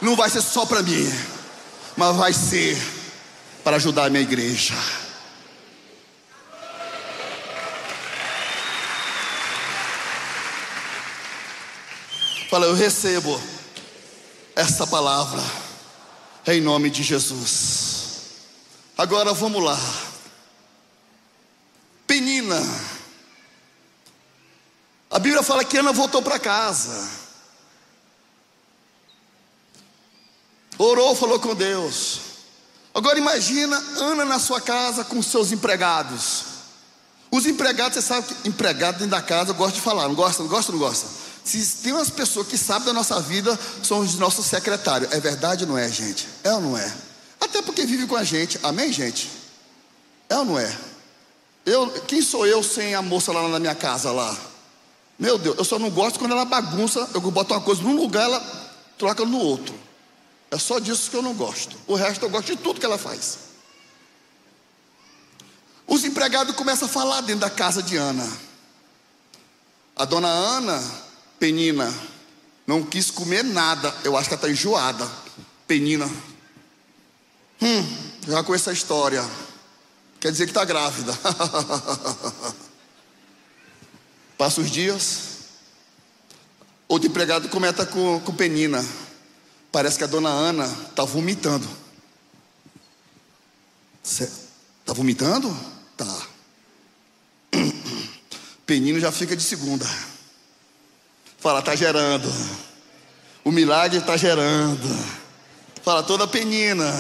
não 0.01 0.17
vai 0.17 0.31
ser 0.31 0.43
só 0.43 0.65
para 0.65 0.83
mim, 0.83 1.13
mas 1.97 2.17
vai 2.17 2.33
ser 2.33 2.77
para 3.63 3.77
ajudar 3.77 4.07
a 4.07 4.11
minha 4.11 4.23
igreja. 4.23 4.75
Fala, 12.49 12.65
eu 12.65 12.75
recebo 12.75 13.39
essa 14.57 14.87
palavra 14.87 15.43
em 16.47 16.63
nome 16.63 16.89
de 16.89 17.03
Jesus. 17.03 17.99
Agora 18.97 19.35
vamos 19.35 19.63
lá. 19.63 19.79
Penina 22.07 22.59
a 25.11 25.19
Bíblia 25.19 25.43
fala 25.43 25.65
que 25.65 25.77
Ana 25.77 25.93
voltou 25.93 26.23
para 26.23 26.39
casa. 26.39 27.09
Orou, 30.79 31.15
falou 31.17 31.41
com 31.41 31.55
Deus. 31.55 32.21
Agora 32.95 33.19
imagina 33.19 33.77
Ana 33.97 34.25
na 34.25 34.39
sua 34.39 34.61
casa 34.61 35.05
com 35.05 35.23
seus 35.23 35.53
empregados. 35.53 36.45
Os 37.31 37.47
empregados, 37.47 37.95
você 37.95 38.03
sabe 38.03 38.27
que 38.27 38.49
empregado 38.49 38.95
dentro 38.99 39.11
da 39.11 39.23
casa, 39.23 39.51
eu 39.51 39.55
gosto 39.55 39.77
de 39.77 39.81
falar, 39.81 40.09
não 40.09 40.15
gosta, 40.15 40.43
não 40.43 40.49
gosta, 40.49 40.73
não 40.73 40.79
gosta. 40.79 41.07
Se 41.45 41.79
tem 41.83 41.93
umas 41.93 42.11
pessoas 42.11 42.47
que 42.47 42.59
sabem 42.59 42.87
da 42.87 42.93
nossa 42.93 43.21
vida, 43.21 43.59
são 43.83 44.01
os 44.01 44.15
nossos 44.17 44.47
secretários. 44.47 45.13
É 45.13 45.21
verdade 45.21 45.65
ou 45.65 45.71
não 45.71 45.79
é, 45.79 45.89
gente? 45.89 46.29
É 46.45 46.53
ou 46.53 46.61
não 46.61 46.77
é? 46.77 46.95
Até 47.41 47.63
porque 47.63 47.85
vive 47.87 48.07
com 48.07 48.17
a 48.17 48.25
gente. 48.25 48.59
Amém, 48.63 48.93
gente? 48.93 49.31
É 50.29 50.37
ou 50.37 50.45
não 50.45 50.59
é? 50.59 50.79
Eu, 51.65 51.91
quem 52.07 52.23
sou 52.23 52.47
eu 52.47 52.63
sem 52.63 52.95
a 52.95 53.03
moça 53.03 53.33
lá 53.33 53.47
na 53.49 53.59
minha 53.59 53.75
casa 53.75 54.11
lá? 54.11 54.37
Meu 55.19 55.37
Deus, 55.37 55.59
eu 55.59 55.65
só 55.65 55.79
não 55.79 55.91
gosto 55.91 56.19
quando 56.19 56.33
ela 56.33 56.45
bagunça, 56.45 57.09
eu 57.13 57.21
boto 57.21 57.53
uma 57.53 57.61
coisa 57.61 57.83
num 57.83 57.97
lugar, 57.97 58.25
ela 58.25 58.41
troca 58.97 59.25
no 59.25 59.39
outro. 59.39 59.75
É 60.51 60.59
só 60.59 60.79
disso 60.79 61.11
que 61.11 61.17
eu 61.17 61.23
não 61.23 61.35
gosto. 61.35 61.77
O 61.87 61.95
resto 61.95 62.25
eu 62.25 62.31
gosto 62.31 62.55
de 62.55 62.63
tudo 62.63 62.79
que 62.79 62.87
ela 62.87 62.97
faz. 62.97 63.39
Os 65.87 66.05
empregados 66.05 66.55
começam 66.55 66.87
a 66.87 66.91
falar 66.91 67.21
dentro 67.23 67.41
da 67.41 67.51
casa 67.51 67.83
de 67.83 67.97
Ana. 67.97 68.31
A 69.97 70.05
dona 70.05 70.29
Ana, 70.29 70.81
Penina, 71.39 71.93
não 72.67 72.85
quis 72.85 73.11
comer 73.11 73.43
nada. 73.43 73.93
Eu 74.05 74.17
acho 74.17 74.29
que 74.29 74.35
ela 74.35 74.43
está 74.43 74.51
enjoada. 74.51 75.11
Penina. 75.67 76.07
Hum, 77.61 77.97
já 78.27 78.45
conheço 78.45 78.71
a 78.71 78.73
história. 78.73 79.29
Quer 80.21 80.31
dizer 80.31 80.45
que 80.45 80.51
está 80.51 80.65
grávida. 80.65 81.13
Passa 84.39 84.61
os 84.61 84.71
dias. 84.71 85.21
Outro 86.87 87.09
empregado 87.09 87.49
comenta 87.49 87.85
com, 87.85 88.21
com 88.21 88.35
Penina. 88.35 88.83
Parece 89.71 89.99
que 89.99 90.05
a 90.05 90.07
dona 90.07 90.31
Ana 90.31 90.65
está 90.89 91.05
vomitando. 91.05 91.69
Está 94.03 94.95
vomitando? 94.95 95.55
Tá. 95.97 96.27
Penino 98.65 98.99
já 98.99 99.13
fica 99.13 99.37
de 99.37 99.43
segunda. 99.43 99.87
Fala, 101.39 101.61
tá 101.61 101.75
gerando. 101.75 102.33
O 103.45 103.51
milagre 103.51 103.99
está 103.99 104.17
gerando. 104.17 104.89
Fala, 105.83 106.03
toda 106.03 106.27
penina 106.27 106.93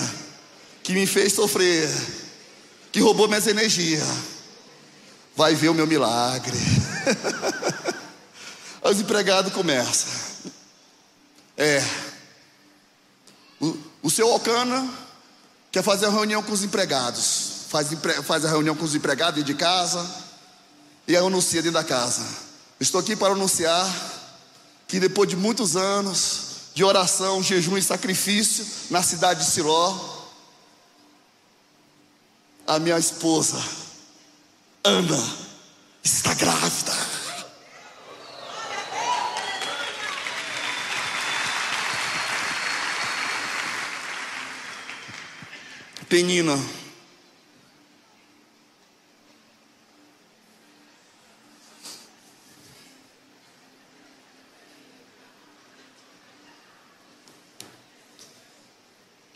que 0.82 0.92
me 0.92 1.06
fez 1.06 1.34
sofrer, 1.34 1.90
que 2.90 3.00
roubou 3.00 3.28
minhas 3.28 3.46
energias, 3.46 4.06
vai 5.36 5.54
ver 5.54 5.68
o 5.68 5.74
meu 5.74 5.86
milagre. 5.86 6.56
Os 8.82 9.00
empregados 9.00 9.52
começam. 9.52 10.08
É. 11.56 11.84
O, 13.60 13.76
o 14.04 14.10
seu 14.10 14.32
Ocana 14.32 14.88
quer 15.72 15.82
fazer 15.82 16.06
uma 16.06 16.14
reunião 16.14 16.42
com 16.42 16.52
os 16.52 16.62
empregados 16.62 17.58
faz, 17.68 17.88
faz 18.24 18.44
a 18.44 18.48
reunião 18.48 18.74
com 18.74 18.84
os 18.84 18.94
empregados 18.94 19.44
de 19.44 19.54
casa 19.54 20.08
e 21.06 21.14
anuncia 21.16 21.62
dentro 21.62 21.78
da 21.78 21.84
casa. 21.84 22.26
Estou 22.80 23.00
aqui 23.00 23.14
para 23.14 23.34
anunciar 23.34 23.86
que 24.86 24.98
depois 24.98 25.28
de 25.28 25.36
muitos 25.36 25.76
anos 25.76 26.46
de 26.74 26.82
oração, 26.82 27.42
jejum 27.42 27.76
e 27.76 27.82
sacrifício 27.82 28.66
na 28.90 29.02
cidade 29.02 29.44
de 29.44 29.50
Siló, 29.50 30.16
a 32.66 32.78
minha 32.78 32.98
esposa, 32.98 33.62
Ana, 34.84 35.47
está 36.02 36.34
grávida. 36.34 36.92
Penina, 46.08 46.56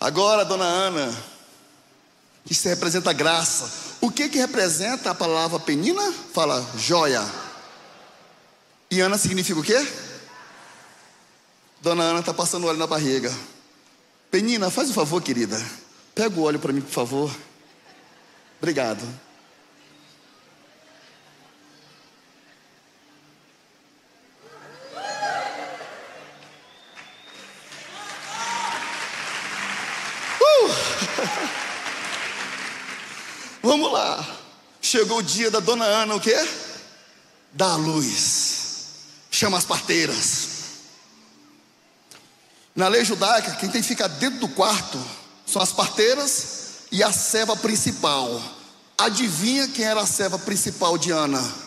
Agora, 0.03 0.44
dona 0.44 0.64
Ana, 0.64 1.32
isso 2.48 2.68
representa 2.68 3.12
graça. 3.12 3.96
O 4.00 4.11
que 4.11 4.28
que 4.28 4.38
representa 4.38 5.11
a 5.11 5.14
palavra 5.14 5.59
penina? 5.61 6.12
Fala 6.33 6.64
joia. 6.76 7.22
E 8.90 9.00
Ana 9.00 9.16
significa 9.16 9.61
o 9.61 9.62
quê? 9.62 9.87
Dona 11.81 12.05
Ana 12.05 12.20
está 12.20 12.35
passando 12.35 12.66
óleo 12.66 12.78
na 12.78 12.87
barriga. 12.87 13.33
Penina, 14.31 14.70
faz 14.70 14.90
um 14.90 14.94
favor, 14.94 15.22
querida. 15.22 15.61
Pega 16.14 16.38
o 16.38 16.44
óleo 16.44 16.59
para 16.59 16.72
mim, 16.72 16.81
por 16.81 16.92
favor. 16.92 17.35
Obrigado. 18.61 19.02
Vamos 33.62 33.92
lá. 33.92 34.27
Chegou 34.81 35.18
o 35.18 35.22
dia 35.22 35.51
da 35.51 35.61
dona 35.61 35.85
Ana, 35.85 36.16
o 36.16 36.20
quê? 36.20 36.37
Da 37.53 37.77
luz. 37.77 38.62
Chama 39.31 39.57
as 39.57 39.64
parteiras. 39.64 40.48
Na 42.75 42.88
lei 42.88 43.05
judaica, 43.05 43.53
quem 43.53 43.68
tem 43.68 43.81
que 43.81 43.88
ficar 43.88 44.09
dentro 44.09 44.40
do 44.40 44.48
quarto 44.48 44.98
são 45.46 45.62
as 45.62 45.72
parteiras 45.72 46.87
e 46.90 47.03
a 47.03 47.12
serva 47.12 47.57
principal. 47.57 48.42
Adivinha 48.98 49.68
quem 49.68 49.85
era 49.85 50.01
a 50.01 50.07
serva 50.07 50.38
principal 50.38 50.98
de 50.98 51.11
Ana? 51.11 51.62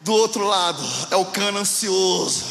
Do 0.00 0.12
outro 0.12 0.46
lado 0.46 0.82
é 1.10 1.16
o 1.16 1.26
cano 1.26 1.58
ansioso 1.58 2.44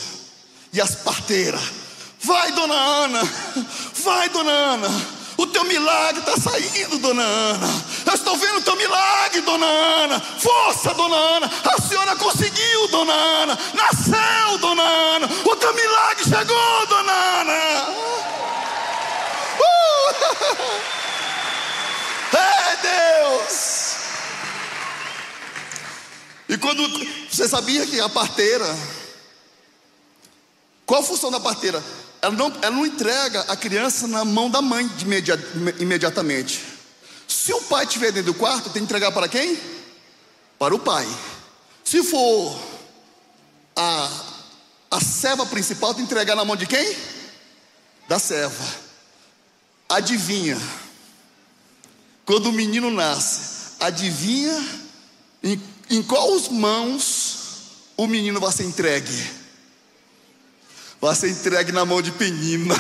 e 0.72 0.80
as 0.80 0.96
parteiras 0.96 1.79
Vai, 2.22 2.52
dona 2.52 2.74
Ana, 2.74 3.22
vai, 4.04 4.30
dona 4.30 4.52
Ana. 4.52 4.90
O 5.38 5.48
teu 5.48 5.64
milagre 5.64 6.20
está 6.20 6.36
saindo, 6.36 7.00
dona 7.00 7.24
Ana. 7.24 7.68
Eu 8.06 8.14
estou 8.14 8.36
vendo 8.36 8.58
o 8.58 8.62
teu 8.62 8.76
milagre, 8.76 9.40
dona 9.40 9.66
Ana. 9.66 10.20
Força, 10.20 10.94
dona 10.94 11.16
Ana. 11.16 11.50
A 11.64 11.82
senhora 11.82 12.16
conseguiu, 12.18 12.90
dona 12.90 13.14
Ana. 13.14 13.58
Nasceu, 13.74 14.58
dona 14.58 14.84
Ana. 14.84 15.28
O 15.46 15.56
teu 15.56 15.74
milagre 15.74 16.24
chegou, 16.26 16.88
dona 16.88 17.12
Ana. 17.12 17.90
Uh! 19.60 20.80
É 22.32 22.76
Deus. 23.24 23.96
E 26.48 26.58
quando 26.58 26.88
você 27.30 27.48
sabia 27.48 27.88
que 27.88 28.00
a 28.00 28.08
parteira, 28.08 28.66
qual 30.86 31.02
a 31.02 31.04
função 31.04 31.32
da 31.32 31.40
parteira? 31.40 31.84
Ela 32.22 32.36
não, 32.36 32.48
ela 32.62 32.76
não 32.76 32.86
entrega 32.86 33.42
a 33.42 33.56
criança 33.56 34.08
na 34.08 34.26
mão 34.26 34.50
da 34.50 34.62
mãe 34.62 34.90
imediatamente. 35.80 36.62
Se 37.28 37.54
o 37.54 37.62
pai 37.62 37.86
estiver 37.86 38.12
dentro 38.12 38.34
do 38.34 38.38
quarto, 38.38 38.70
tem 38.70 38.82
que 38.82 38.86
entregar 38.86 39.12
para 39.12 39.28
quem? 39.28 39.58
Para 40.58 40.76
o 40.76 40.80
pai. 40.80 41.08
Se 41.84 42.04
for 42.04 42.60
a, 43.76 44.12
a 44.92 45.00
serva 45.00 45.46
principal, 45.46 45.94
tem 45.94 46.06
que 46.06 46.12
entregar 46.12 46.36
na 46.36 46.44
mão 46.44 46.56
de 46.56 46.66
quem? 46.66 46.96
Da 48.08 48.20
serva. 48.20 48.66
Adivinha. 49.88 50.60
Quando 52.26 52.48
o 52.48 52.54
menino 52.54 52.92
nasce, 52.92 53.76
adivinha 53.80 54.64
em, 55.42 55.62
em 55.90 56.04
quais 56.04 56.50
mãos 56.50 57.38
o 57.96 58.06
menino 58.06 58.40
vai 58.40 58.52
ser 58.52 58.66
entregue? 58.66 59.39
Vai 61.02 61.16
ser 61.16 61.30
entregue 61.30 61.72
na 61.72 61.86
mão 61.86 62.02
de 62.02 62.12
Penina. 62.12 62.76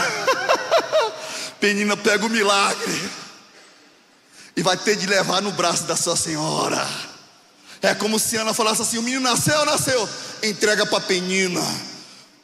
Penina 1.59 1.95
pega 1.97 2.25
o 2.25 2.29
milagre 2.29 3.09
e 4.55 4.61
vai 4.61 4.77
ter 4.77 4.95
de 4.95 5.05
levar 5.05 5.41
no 5.41 5.51
braço 5.51 5.83
da 5.83 5.95
sua 5.95 6.15
senhora. 6.15 6.87
É 7.81 7.93
como 7.93 8.19
se 8.19 8.35
Ana 8.35 8.53
falasse 8.53 8.81
assim: 8.81 8.97
o 8.97 9.03
menino 9.03 9.21
nasceu, 9.21 9.65
nasceu, 9.65 10.09
entrega 10.43 10.85
para 10.85 10.99
Penina. 11.01 11.63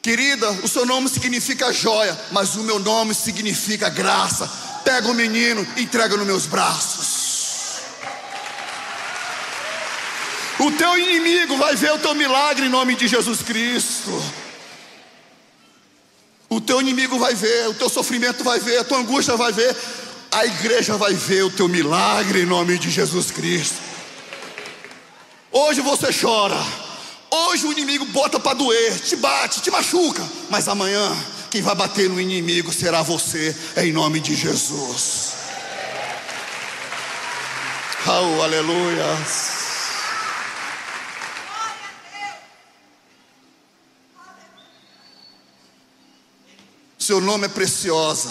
Querida, 0.00 0.50
o 0.62 0.68
seu 0.68 0.86
nome 0.86 1.08
significa 1.08 1.72
joia, 1.72 2.16
mas 2.30 2.54
o 2.54 2.62
meu 2.62 2.78
nome 2.78 3.14
significa 3.14 3.88
graça. 3.88 4.48
Pega 4.84 5.08
o 5.08 5.14
menino, 5.14 5.66
entrega 5.76 6.16
nos 6.16 6.26
meus 6.26 6.46
braços. 6.46 7.26
O 10.58 10.70
teu 10.70 10.96
inimigo 10.96 11.56
vai 11.56 11.74
ver 11.74 11.92
o 11.92 11.98
teu 11.98 12.14
milagre 12.14 12.66
em 12.66 12.70
nome 12.70 12.94
de 12.94 13.08
Jesus 13.08 13.42
Cristo. 13.42 14.45
O 16.48 16.60
teu 16.60 16.80
inimigo 16.80 17.18
vai 17.18 17.34
ver, 17.34 17.68
o 17.68 17.74
teu 17.74 17.88
sofrimento 17.88 18.44
vai 18.44 18.60
ver, 18.60 18.78
a 18.78 18.84
tua 18.84 18.98
angústia 18.98 19.36
vai 19.36 19.52
ver, 19.52 19.76
a 20.30 20.46
igreja 20.46 20.96
vai 20.96 21.12
ver 21.12 21.42
o 21.42 21.50
teu 21.50 21.68
milagre 21.68 22.42
em 22.42 22.46
nome 22.46 22.78
de 22.78 22.90
Jesus 22.90 23.30
Cristo. 23.30 23.76
Hoje 25.50 25.80
você 25.80 26.08
chora, 26.12 26.62
hoje 27.30 27.66
o 27.66 27.72
inimigo 27.72 28.04
bota 28.06 28.38
para 28.38 28.54
doer, 28.54 28.98
te 29.00 29.16
bate, 29.16 29.60
te 29.60 29.70
machuca, 29.70 30.22
mas 30.48 30.68
amanhã 30.68 31.16
quem 31.50 31.62
vai 31.62 31.74
bater 31.74 32.08
no 32.08 32.20
inimigo 32.20 32.72
será 32.72 33.02
você, 33.02 33.56
em 33.78 33.92
nome 33.92 34.20
de 34.20 34.34
Jesus. 34.34 35.32
Oh, 38.06 38.42
aleluia. 38.42 39.65
Seu 47.06 47.20
nome 47.20 47.44
é 47.44 47.48
preciosa, 47.48 48.30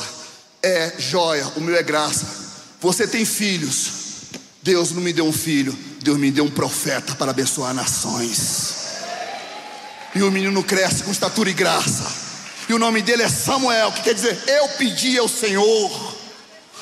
é 0.62 0.96
joia, 1.00 1.48
o 1.56 1.62
meu 1.62 1.78
é 1.78 1.82
graça. 1.82 2.26
Você 2.82 3.08
tem 3.08 3.24
filhos. 3.24 3.90
Deus 4.62 4.92
não 4.92 5.02
me 5.02 5.14
deu 5.14 5.26
um 5.26 5.32
filho, 5.32 5.72
Deus 6.02 6.18
me 6.18 6.30
deu 6.30 6.44
um 6.44 6.52
profeta 6.52 7.16
para 7.16 7.32
abençoar 7.32 7.74
nações. 7.74 8.74
E 10.14 10.22
o 10.22 10.30
menino 10.30 10.62
cresce 10.62 11.04
com 11.04 11.12
estatura 11.12 11.50
e 11.50 11.54
graça. 11.54 12.06
E 12.68 12.74
o 12.74 12.78
nome 12.78 13.02
dele 13.02 13.24
é 13.24 13.30
Samuel, 13.30 13.94
que 13.94 14.02
quer 14.02 14.14
dizer, 14.14 14.38
eu 14.46 14.68
pedi 14.68 15.18
ao 15.18 15.30
Senhor. 15.30 16.18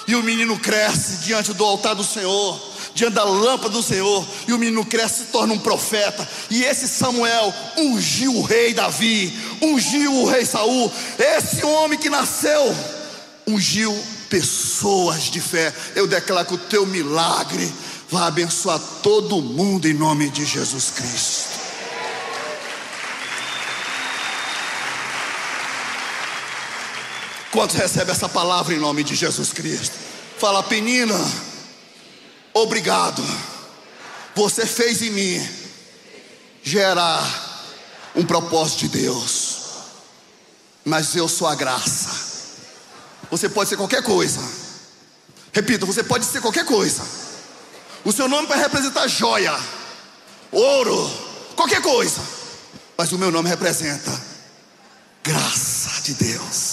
E 0.07 0.15
o 0.15 0.23
menino 0.23 0.57
cresce 0.57 1.17
diante 1.17 1.53
do 1.53 1.63
altar 1.63 1.93
do 1.93 2.03
Senhor, 2.03 2.59
diante 2.93 3.13
da 3.13 3.23
lâmpada 3.23 3.69
do 3.69 3.83
Senhor. 3.83 4.25
E 4.47 4.53
o 4.53 4.57
menino 4.57 4.85
cresce 4.85 5.23
e 5.23 5.25
se 5.25 5.31
torna 5.31 5.53
um 5.53 5.59
profeta. 5.59 6.27
E 6.49 6.63
esse 6.63 6.87
Samuel 6.87 7.53
ungiu 7.77 8.35
o 8.35 8.43
rei 8.43 8.73
Davi, 8.73 9.37
ungiu 9.61 10.13
o 10.13 10.29
rei 10.29 10.45
Saul. 10.45 10.91
Esse 11.17 11.65
homem 11.65 11.97
que 11.97 12.09
nasceu, 12.09 12.75
ungiu 13.47 13.93
pessoas 14.29 15.23
de 15.23 15.39
fé. 15.39 15.73
Eu 15.95 16.07
declaro 16.07 16.47
que 16.47 16.53
o 16.55 16.57
teu 16.57 16.85
milagre 16.85 17.71
vai 18.09 18.27
abençoar 18.27 18.79
todo 19.01 19.41
mundo 19.41 19.87
em 19.87 19.93
nome 19.93 20.29
de 20.29 20.45
Jesus 20.45 20.91
Cristo. 20.95 21.63
Quantos 27.51 27.75
recebe 27.75 28.09
essa 28.09 28.27
palavra 28.27 28.73
em 28.73 28.79
nome 28.79 29.03
de 29.03 29.13
Jesus 29.13 29.53
Cristo? 29.53 29.95
Fala, 30.39 30.63
Penina, 30.63 31.13
obrigado. 32.53 33.23
Você 34.35 34.65
fez 34.65 35.01
em 35.01 35.11
mim 35.11 35.49
gerar 36.63 37.23
um 38.15 38.25
propósito 38.25 38.79
de 38.79 38.89
Deus. 38.89 39.57
Mas 40.85 41.15
eu 41.15 41.27
sou 41.27 41.47
a 41.47 41.55
graça. 41.55 42.23
Você 43.31 43.49
pode 43.49 43.69
ser 43.69 43.77
qualquer 43.77 44.03
coisa. 44.03 44.41
Repita, 45.51 45.85
você 45.85 46.03
pode 46.03 46.25
ser 46.25 46.41
qualquer 46.41 46.65
coisa. 46.65 47.03
O 48.03 48.11
seu 48.11 48.27
nome 48.27 48.47
vai 48.47 48.57
representar 48.57 49.07
joia, 49.07 49.57
ouro, 50.51 51.09
qualquer 51.55 51.81
coisa. 51.81 52.21
Mas 52.97 53.11
o 53.11 53.17
meu 53.17 53.31
nome 53.31 53.49
representa 53.49 54.11
graça 55.23 56.01
de 56.01 56.13
Deus. 56.15 56.72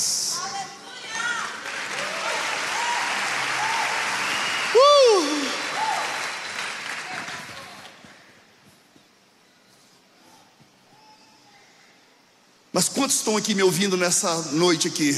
Mas 12.73 12.89
quantos 12.89 13.17
estão 13.17 13.37
aqui 13.37 13.55
me 13.55 13.63
ouvindo 13.63 13.97
nessa 13.97 14.35
noite 14.53 14.89
aqui? 14.89 15.13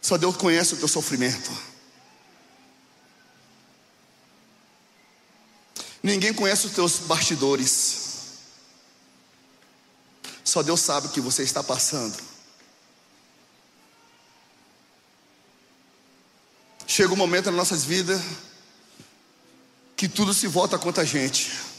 Só 0.00 0.18
Deus 0.18 0.36
conhece 0.36 0.74
o 0.74 0.76
teu 0.76 0.88
sofrimento. 0.88 1.50
Ninguém 6.02 6.34
conhece 6.34 6.66
os 6.66 6.72
teus 6.72 6.98
bastidores. 6.98 8.02
Só 10.44 10.62
Deus 10.62 10.80
sabe 10.80 11.06
o 11.06 11.10
que 11.10 11.20
você 11.20 11.44
está 11.44 11.62
passando. 11.62 12.16
Chega 16.86 17.12
um 17.12 17.16
momento 17.16 17.46
nas 17.46 17.54
nossas 17.54 17.84
vidas 17.84 18.20
que 19.96 20.08
tudo 20.08 20.34
se 20.34 20.48
volta 20.48 20.76
contra 20.76 21.04
a 21.04 21.06
gente. 21.06 21.71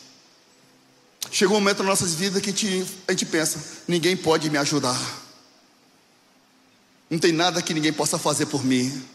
Chega 1.44 1.52
um 1.52 1.58
momento 1.58 1.80
nas 1.80 2.00
nossas 2.00 2.14
vidas 2.14 2.42
que 2.42 2.52
a 2.52 2.54
gente, 2.54 2.88
a 3.06 3.12
gente 3.12 3.26
pensa: 3.26 3.60
ninguém 3.86 4.16
pode 4.16 4.50
me 4.50 4.58
ajudar. 4.58 4.98
Não 7.10 7.20
tem 7.20 7.34
nada 7.34 7.62
que 7.62 7.74
ninguém 7.74 7.92
possa 7.92 8.18
fazer 8.18 8.46
por 8.46 8.64
mim. 8.64 9.06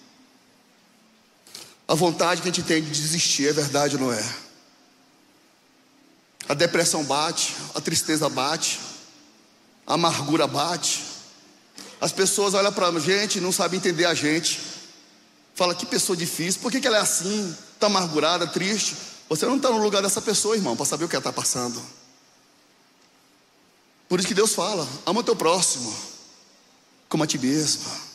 A 1.88 1.94
vontade 1.94 2.42
que 2.42 2.48
a 2.50 2.52
gente 2.52 2.66
tem 2.66 2.82
de 2.82 2.90
desistir 2.90 3.48
é 3.48 3.52
verdade, 3.54 3.96
não 3.96 4.12
é? 4.12 4.22
A 6.46 6.52
depressão 6.52 7.02
bate, 7.02 7.56
a 7.74 7.80
tristeza 7.80 8.28
bate, 8.28 8.78
a 9.86 9.94
amargura 9.94 10.46
bate. 10.46 11.02
As 11.98 12.12
pessoas 12.12 12.52
olham 12.52 12.74
para 12.74 12.88
a 12.88 13.00
gente 13.00 13.38
e 13.38 13.40
não 13.40 13.52
sabem 13.52 13.78
entender 13.78 14.04
a 14.04 14.12
gente. 14.12 14.60
Fala 15.54 15.74
que 15.74 15.86
pessoa 15.86 16.14
difícil, 16.14 16.60
por 16.60 16.70
que, 16.70 16.78
que 16.78 16.86
ela 16.86 16.98
é 16.98 17.00
assim, 17.00 17.56
está 17.72 17.86
amargurada, 17.86 18.46
triste? 18.46 18.94
Você 19.30 19.46
não 19.46 19.56
está 19.56 19.70
no 19.70 19.78
lugar 19.78 20.02
dessa 20.02 20.20
pessoa, 20.20 20.56
irmão, 20.56 20.76
para 20.76 20.84
saber 20.84 21.06
o 21.06 21.08
que 21.08 21.16
ela 21.16 21.20
está 21.20 21.32
passando. 21.32 21.80
Por 24.08 24.18
isso 24.18 24.28
que 24.28 24.34
Deus 24.34 24.54
fala: 24.54 24.88
ama 25.04 25.20
o 25.20 25.24
teu 25.24 25.36
próximo, 25.36 25.94
como 27.08 27.22
a 27.22 27.26
ti 27.26 27.38
mesmo. 27.38 28.08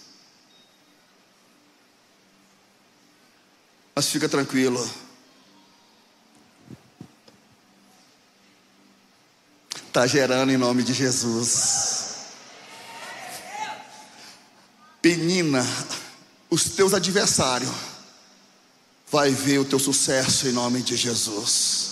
Mas 3.96 4.10
fica 4.10 4.28
tranquilo. 4.28 4.90
Está 9.88 10.08
gerando 10.08 10.52
em 10.52 10.58
nome 10.58 10.82
de 10.82 10.92
Jesus. 10.92 12.14
Penina, 15.00 15.64
os 16.50 16.64
teus 16.64 16.96
adversários 16.96 17.70
vai 19.12 19.30
ver 19.30 19.60
o 19.60 19.66
teu 19.66 19.78
sucesso 19.78 20.48
em 20.48 20.52
nome 20.52 20.82
de 20.82 20.96
Jesus. 20.96 21.92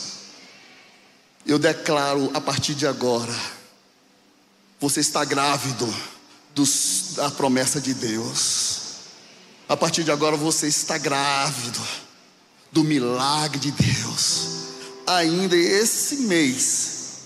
Eu 1.46 1.60
declaro 1.60 2.32
a 2.34 2.42
partir 2.42 2.74
de 2.74 2.88
agora 2.88 3.61
você 4.82 5.00
está 5.00 5.24
grávido 5.24 5.88
dos, 6.56 7.14
da 7.16 7.30
promessa 7.30 7.80
de 7.80 7.94
Deus. 7.94 8.80
A 9.70 9.78
partir 9.78 10.04
de 10.04 10.12
agora 10.12 10.36
você 10.36 10.68
está 10.68 10.98
grávido 10.98 11.80
do 12.72 12.84
milagre 12.84 13.60
de 13.60 13.72
Deus. 13.72 14.48
Ainda 15.06 15.56
esse 15.56 16.18
mês, 16.18 17.20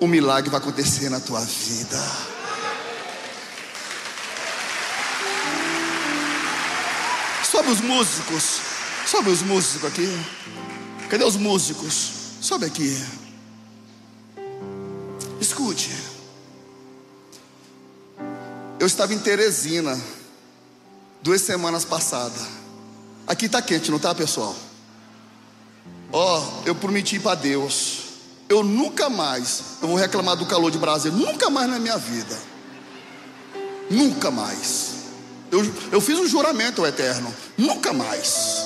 o 0.00 0.08
milagre 0.08 0.50
vai 0.50 0.58
acontecer 0.58 1.10
na 1.10 1.20
tua 1.20 1.40
vida. 1.40 2.02
Sobe 7.44 7.68
os 7.70 7.80
músicos. 7.82 8.60
Sobe 9.06 9.30
os 9.30 9.42
músicos 9.42 9.84
aqui. 9.84 10.08
Cadê 11.10 11.24
os 11.24 11.36
músicos? 11.36 12.10
Sobe 12.40 12.64
aqui. 12.64 12.96
Escute. 15.40 16.17
Eu 18.80 18.86
estava 18.86 19.12
em 19.12 19.18
Teresina, 19.18 20.00
duas 21.20 21.40
semanas 21.40 21.84
passadas. 21.84 22.46
Aqui 23.26 23.46
está 23.46 23.60
quente, 23.60 23.90
não 23.90 23.96
está, 23.96 24.14
pessoal? 24.14 24.54
Ó, 26.12 26.38
oh, 26.38 26.66
eu 26.66 26.74
prometi 26.74 27.18
para 27.18 27.34
Deus, 27.34 27.98
eu 28.48 28.62
nunca 28.62 29.10
mais, 29.10 29.62
eu 29.82 29.88
vou 29.88 29.96
reclamar 29.96 30.36
do 30.36 30.46
calor 30.46 30.70
de 30.70 30.78
Brasília, 30.78 31.18
nunca 31.18 31.50
mais 31.50 31.68
na 31.68 31.78
minha 31.78 31.98
vida. 31.98 32.38
Nunca 33.90 34.30
mais. 34.30 34.92
Eu, 35.50 35.60
eu 35.92 36.00
fiz 36.00 36.18
um 36.18 36.26
juramento 36.26 36.80
ao 36.80 36.86
Eterno, 36.86 37.34
nunca 37.56 37.92
mais. 37.92 38.64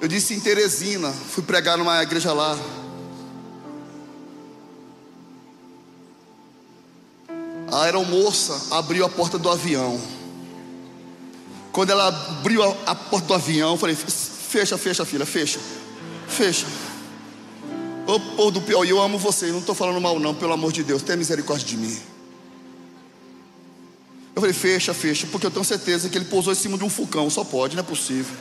Eu 0.00 0.08
disse 0.08 0.34
em 0.34 0.40
Teresina, 0.40 1.12
fui 1.12 1.42
pregar 1.42 1.78
numa 1.78 2.02
igreja 2.02 2.32
lá. 2.32 2.58
A 7.80 7.84
aeromoça 7.84 8.76
abriu 8.76 9.06
a 9.06 9.08
porta 9.08 9.38
do 9.38 9.48
avião. 9.48 9.98
Quando 11.72 11.88
ela 11.88 12.08
abriu 12.08 12.62
a, 12.62 12.76
a 12.88 12.94
porta 12.94 13.28
do 13.28 13.32
avião, 13.32 13.70
eu 13.70 13.78
falei: 13.78 13.96
fecha, 13.96 14.76
fecha, 14.76 15.02
filha, 15.06 15.24
fecha, 15.24 15.58
fecha. 16.28 16.66
Ô 18.06 18.20
povo 18.20 18.50
do 18.50 18.60
Piauí, 18.60 18.90
eu 18.90 19.00
amo 19.00 19.16
você, 19.16 19.46
não 19.46 19.60
estou 19.60 19.74
falando 19.74 19.98
mal, 19.98 20.20
não, 20.20 20.34
pelo 20.34 20.52
amor 20.52 20.72
de 20.72 20.82
Deus, 20.82 21.00
tenha 21.00 21.16
misericórdia 21.16 21.66
de 21.66 21.78
mim. 21.78 21.98
Eu 24.36 24.42
falei: 24.42 24.52
fecha, 24.52 24.92
fecha, 24.92 25.26
porque 25.28 25.46
eu 25.46 25.50
tenho 25.50 25.64
certeza 25.64 26.10
que 26.10 26.18
ele 26.18 26.26
pousou 26.26 26.52
em 26.52 26.56
cima 26.56 26.76
de 26.76 26.84
um 26.84 26.90
fulcão, 26.90 27.30
só 27.30 27.44
pode, 27.44 27.76
não 27.76 27.82
é 27.82 27.86
possível. 27.86 28.36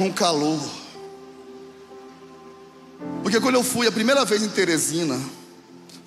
Um 0.00 0.10
calor. 0.10 0.58
Porque 3.22 3.38
quando 3.38 3.54
eu 3.54 3.62
fui 3.62 3.86
a 3.86 3.92
primeira 3.92 4.24
vez 4.24 4.42
em 4.42 4.48
Teresina, 4.48 5.16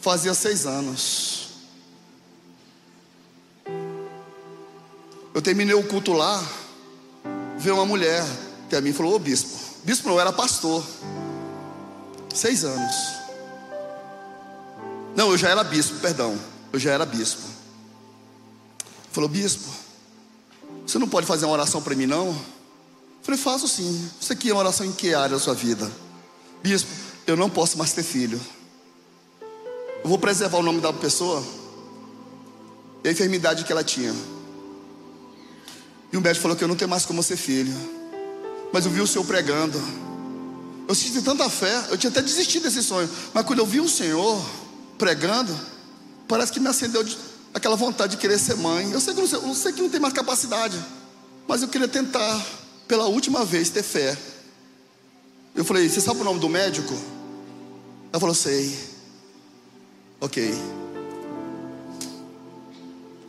fazia 0.01 0.33
seis 0.33 0.65
anos. 0.65 1.48
Eu 5.39 5.41
terminei 5.41 5.73
o 5.73 5.81
culto 5.81 6.11
lá, 6.11 6.45
veio 7.57 7.75
uma 7.75 7.85
mulher 7.85 8.27
que 8.69 8.75
a 8.75 8.81
mim 8.81 8.91
falou: 8.91 9.15
Ô 9.15 9.19
bispo, 9.19 9.57
bispo 9.85 10.09
não, 10.09 10.19
era 10.19 10.33
pastor, 10.33 10.83
seis 12.35 12.65
anos. 12.65 12.93
Não, 15.15 15.31
eu 15.31 15.37
já 15.37 15.47
era 15.47 15.63
bispo, 15.63 15.97
perdão, 15.99 16.37
eu 16.73 16.77
já 16.77 16.91
era 16.91 17.05
bispo. 17.05 17.41
Falou: 19.13 19.29
Bispo, 19.29 19.63
você 20.85 20.99
não 20.99 21.07
pode 21.07 21.25
fazer 21.25 21.45
uma 21.45 21.53
oração 21.53 21.81
para 21.81 21.95
mim, 21.95 22.05
não? 22.05 22.27
Eu 22.27 22.35
falei: 23.21 23.39
Faço 23.39 23.65
sim. 23.65 24.11
Isso 24.19 24.33
aqui 24.33 24.49
é 24.49 24.53
uma 24.53 24.59
oração 24.59 24.85
em 24.85 24.91
que 24.91 25.13
área 25.13 25.37
da 25.37 25.39
sua 25.39 25.53
vida? 25.53 25.89
Bispo, 26.61 26.91
eu 27.25 27.37
não 27.37 27.49
posso 27.49 27.77
mais 27.77 27.93
ter 27.93 28.03
filho. 28.03 28.41
Eu 30.03 30.09
vou 30.09 30.19
preservar 30.19 30.57
o 30.57 30.63
nome 30.63 30.81
da 30.81 30.91
pessoa 30.91 31.41
e 33.05 33.07
a 33.07 33.11
enfermidade 33.13 33.63
que 33.63 33.71
ela 33.71 33.85
tinha. 33.85 34.13
E 36.11 36.17
o 36.17 36.21
médico 36.21 36.41
falou 36.41 36.57
que 36.57 36.63
eu 36.63 36.67
não 36.67 36.75
tenho 36.75 36.89
mais 36.89 37.05
como 37.05 37.21
ser 37.21 37.37
filho. 37.37 37.73
Mas 38.71 38.85
eu 38.85 38.91
vi 38.91 39.01
o 39.01 39.07
Senhor 39.07 39.25
pregando. 39.25 39.79
Eu 40.87 40.95
senti 40.95 41.21
tanta 41.21 41.47
fé, 41.49 41.85
eu 41.89 41.97
tinha 41.97 42.09
até 42.09 42.21
desistido 42.21 42.63
desse 42.63 42.81
sonho. 42.81 43.09
Mas 43.33 43.45
quando 43.45 43.59
eu 43.59 43.65
vi 43.65 43.79
o 43.79 43.87
Senhor, 43.87 44.43
pregando, 44.97 45.55
parece 46.27 46.51
que 46.51 46.59
me 46.59 46.67
acendeu 46.67 47.03
de, 47.03 47.15
aquela 47.53 47.75
vontade 47.75 48.15
de 48.15 48.17
querer 48.17 48.39
ser 48.39 48.55
mãe. 48.55 48.91
Eu 48.91 48.99
sei, 48.99 49.13
que 49.13 49.21
não, 49.21 49.47
eu 49.47 49.55
sei 49.55 49.71
que 49.71 49.81
não 49.81 49.89
tem 49.89 49.99
mais 49.99 50.13
capacidade, 50.13 50.77
mas 51.47 51.61
eu 51.61 51.67
queria 51.67 51.87
tentar, 51.87 52.43
pela 52.87 53.05
última 53.05 53.45
vez, 53.45 53.69
ter 53.69 53.83
fé. 53.83 54.17
Eu 55.55 55.63
falei: 55.63 55.87
Você 55.87 56.01
sabe 56.01 56.21
o 56.21 56.23
nome 56.23 56.39
do 56.39 56.49
médico? 56.49 56.93
Ela 58.11 58.19
falou: 58.19 58.33
Sei. 58.33 58.77
Ok. 60.19 60.53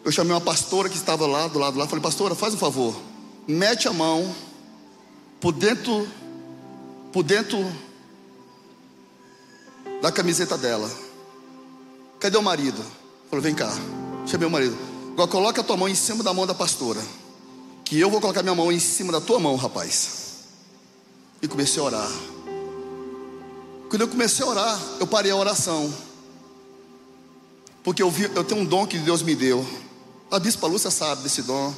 Eu 0.05 0.11
chamei 0.11 0.33
uma 0.33 0.41
pastora 0.41 0.89
que 0.89 0.97
estava 0.97 1.27
lá 1.27 1.47
do 1.49 1.59
lado 1.59 1.79
lá. 1.79 1.87
Falei: 1.87 2.03
Pastora, 2.03 2.35
faz 2.35 2.55
um 2.55 2.59
favor. 2.59 2.97
Mete 3.47 3.89
a 3.89 3.93
mão 3.93 4.35
por 5.41 5.53
dentro, 5.53 6.09
por 7.13 7.23
dentro 7.23 7.59
da 10.01 10.11
camiseta 10.11 10.57
dela. 10.57 10.91
Cadê 12.19 12.37
o 12.37 12.43
marido? 12.43 12.85
Falou: 13.29 13.43
Vem 13.43 13.55
cá. 13.55 13.71
Chamei 14.27 14.47
o 14.47 14.51
marido. 14.51 14.77
Agora 15.13 15.29
coloca 15.29 15.61
a 15.61 15.65
tua 15.65 15.77
mão 15.77 15.89
em 15.89 15.95
cima 15.95 16.23
da 16.23 16.33
mão 16.33 16.47
da 16.47 16.55
pastora. 16.55 17.01
Que 17.85 17.99
eu 17.99 18.11
vou 18.11 18.21
colocar 18.21 18.43
minha 18.43 18.55
mão 18.55 18.71
em 18.71 18.79
cima 18.79 19.13
da 19.13 19.21
tua 19.21 19.39
mão, 19.39 19.57
rapaz. 19.57 20.21
E 21.43 21.49
comecei 21.49 21.83
a 21.83 21.85
orar. 21.85 22.11
Quando 23.89 24.03
eu 24.03 24.09
comecei 24.09 24.45
a 24.45 24.49
orar, 24.49 24.81
eu 25.01 25.07
parei 25.07 25.33
a 25.33 25.37
oração. 25.37 25.93
Porque 27.83 28.03
eu, 28.03 28.11
vi, 28.11 28.31
eu 28.35 28.45
tenho 28.45 28.61
um 28.61 28.65
dom 28.65 28.87
que 28.87 28.99
Deus 28.99 29.23
me 29.23 29.35
deu. 29.35 29.67
A 30.31 30.39
bispa 30.39 30.66
Lúcia 30.66 30.91
sabe 30.91 31.22
desse 31.22 31.43
dom. 31.43 31.74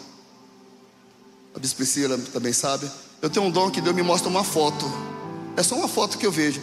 A 1.54 1.58
bispa 1.58 1.76
Priscila 1.76 2.18
também 2.32 2.52
sabe. 2.52 2.90
Eu 3.20 3.30
tenho 3.30 3.46
um 3.46 3.50
dom 3.50 3.70
que 3.70 3.80
Deus 3.80 3.96
me 3.96 4.02
mostra 4.02 4.28
uma 4.28 4.44
foto. 4.44 4.84
É 5.56 5.62
só 5.62 5.74
uma 5.74 5.88
foto 5.88 6.18
que 6.18 6.26
eu 6.26 6.32
vejo. 6.32 6.60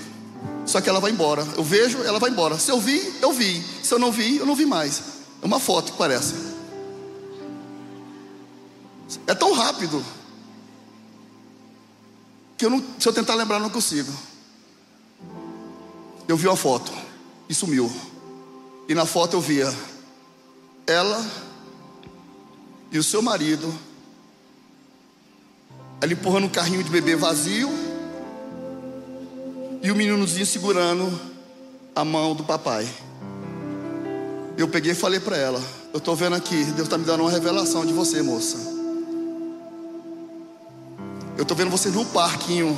Só 0.66 0.80
que 0.80 0.88
ela 0.88 1.00
vai 1.00 1.12
embora. 1.12 1.48
Eu 1.58 1.64
vejo, 1.64 2.04
ela 2.04 2.20
vai 2.20 2.30
embora. 2.30 2.60
Se 2.60 2.70
eu 2.70 2.80
vi, 2.80 3.14
eu 3.22 3.34
vi. 3.34 3.64
Se 3.84 3.94
eu 3.94 3.98
não 3.98 4.12
vi, 4.12 4.38
eu 4.38 4.46
não 4.46 4.56
vi 4.56 4.66
mais. 4.66 5.02
É 5.42 5.46
uma 5.46 5.60
foto 5.60 5.92
que 5.92 5.98
parece. 5.98 6.36
É 9.26 9.34
tão 9.34 9.54
rápido 9.54 10.06
que 12.56 12.66
eu 12.66 12.70
não, 12.70 12.84
se 13.00 13.08
eu 13.08 13.14
tentar 13.14 13.34
lembrar, 13.34 13.60
não 13.60 13.70
consigo. 13.70 14.12
Eu 16.28 16.38
vi 16.38 16.48
uma 16.48 16.58
foto 16.58 16.92
e 17.48 17.56
sumiu. 17.56 17.92
E 18.88 18.94
na 18.94 19.06
foto 19.06 19.38
eu 19.38 19.42
via 19.42 19.74
ela 20.86 21.49
e 22.92 22.98
o 22.98 23.04
seu 23.04 23.22
marido, 23.22 23.74
ela 26.02 26.14
empurrando 26.14 26.46
um 26.46 26.50
carrinho 26.50 26.84
de 26.84 26.90
bebê 26.90 27.16
vazio 27.16 27.70
e 29.82 29.92
o 29.92 29.96
meninozinho 29.96 30.46
segurando 30.46 31.20
a 31.96 32.04
mão 32.04 32.36
do 32.36 32.44
papai. 32.44 32.88
Eu 34.58 34.68
peguei 34.68 34.92
e 34.92 34.96
falei 34.96 35.20
para 35.20 35.38
ela: 35.38 35.62
Eu 35.94 36.00
estou 36.00 36.16
vendo 36.16 36.36
aqui, 36.36 36.64
Deus 36.66 36.88
está 36.88 36.98
me 36.98 37.06
dando 37.06 37.22
uma 37.22 37.32
revelação 37.32 37.86
de 37.86 37.94
você, 37.94 38.22
moça. 38.22 38.58
Eu 41.38 41.44
estou 41.44 41.56
vendo 41.56 41.70
você 41.70 41.90
no 41.90 42.06
parquinho 42.06 42.78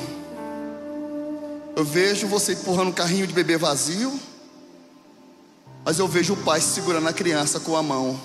eu 1.76 1.86
vejo 1.86 2.28
você 2.28 2.54
empurrando 2.54 2.90
um 2.90 2.94
carrinho 2.94 3.26
de 3.26 3.34
bebê 3.34 3.58
vazio, 3.58 4.20
mas 5.84 6.00
eu 6.00 6.08
vejo 6.08 6.34
o 6.34 6.38
pai 6.38 6.60
segurando 6.60 7.08
a 7.08 7.14
criança 7.14 7.60
com 7.60 7.76
a 7.76 7.82
mão. 7.82 8.20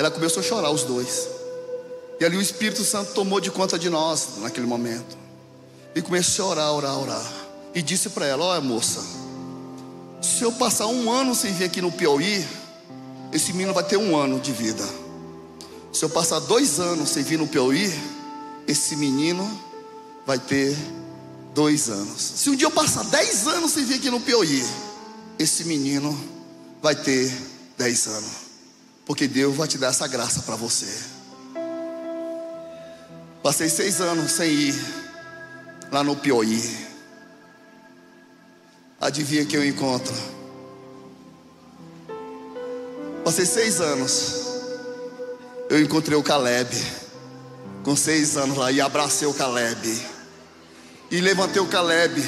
Ela 0.00 0.10
começou 0.10 0.40
a 0.40 0.42
chorar, 0.42 0.70
os 0.70 0.82
dois. 0.82 1.28
E 2.18 2.24
ali 2.24 2.34
o 2.34 2.40
Espírito 2.40 2.82
Santo 2.82 3.12
tomou 3.12 3.38
de 3.38 3.50
conta 3.50 3.78
de 3.78 3.90
nós 3.90 4.38
naquele 4.38 4.66
momento. 4.66 5.14
E 5.94 6.00
comecei 6.00 6.42
a 6.42 6.46
orar, 6.46 6.72
orar, 6.72 6.98
orar. 6.98 7.32
E 7.74 7.82
disse 7.82 8.08
para 8.08 8.24
ela: 8.24 8.46
Olha, 8.46 8.62
moça, 8.62 9.04
se 10.22 10.42
eu 10.42 10.52
passar 10.52 10.86
um 10.86 11.12
ano 11.12 11.34
sem 11.34 11.52
vir 11.52 11.64
aqui 11.64 11.82
no 11.82 11.92
Piauí, 11.92 12.42
esse 13.30 13.52
menino 13.52 13.74
vai 13.74 13.84
ter 13.84 13.98
um 13.98 14.16
ano 14.16 14.40
de 14.40 14.52
vida. 14.52 14.82
Se 15.92 16.02
eu 16.02 16.08
passar 16.08 16.38
dois 16.38 16.80
anos 16.80 17.10
sem 17.10 17.22
vir 17.22 17.38
no 17.38 17.46
Piauí, 17.46 17.92
esse 18.66 18.96
menino 18.96 19.46
vai 20.24 20.38
ter 20.38 20.74
dois 21.52 21.90
anos. 21.90 22.22
Se 22.36 22.48
um 22.48 22.56
dia 22.56 22.66
eu 22.66 22.70
passar 22.70 23.04
dez 23.04 23.46
anos 23.46 23.72
sem 23.72 23.84
vir 23.84 23.96
aqui 23.96 24.08
no 24.08 24.18
Piauí, 24.18 24.64
esse 25.38 25.64
menino 25.64 26.18
vai 26.80 26.94
ter 26.94 27.30
dez 27.76 28.06
anos. 28.06 28.49
Porque 29.10 29.26
Deus 29.26 29.56
vai 29.56 29.66
te 29.66 29.76
dar 29.76 29.88
essa 29.88 30.06
graça 30.06 30.42
para 30.42 30.54
você. 30.54 30.86
Passei 33.42 33.68
seis 33.68 34.00
anos 34.00 34.30
sem 34.30 34.48
ir 34.48 34.84
lá 35.90 36.04
no 36.04 36.14
Piauí. 36.14 36.86
Adivinha 39.00 39.44
quem 39.44 39.58
eu 39.58 39.66
encontro? 39.66 40.14
Passei 43.24 43.44
seis 43.46 43.80
anos. 43.80 44.44
Eu 45.68 45.82
encontrei 45.82 46.16
o 46.16 46.22
Caleb. 46.22 46.70
Com 47.82 47.96
seis 47.96 48.36
anos 48.36 48.56
lá 48.56 48.70
e 48.70 48.80
abracei 48.80 49.26
o 49.26 49.34
Caleb. 49.34 50.06
E 51.10 51.20
levantei 51.20 51.60
o 51.60 51.66
Caleb 51.66 52.22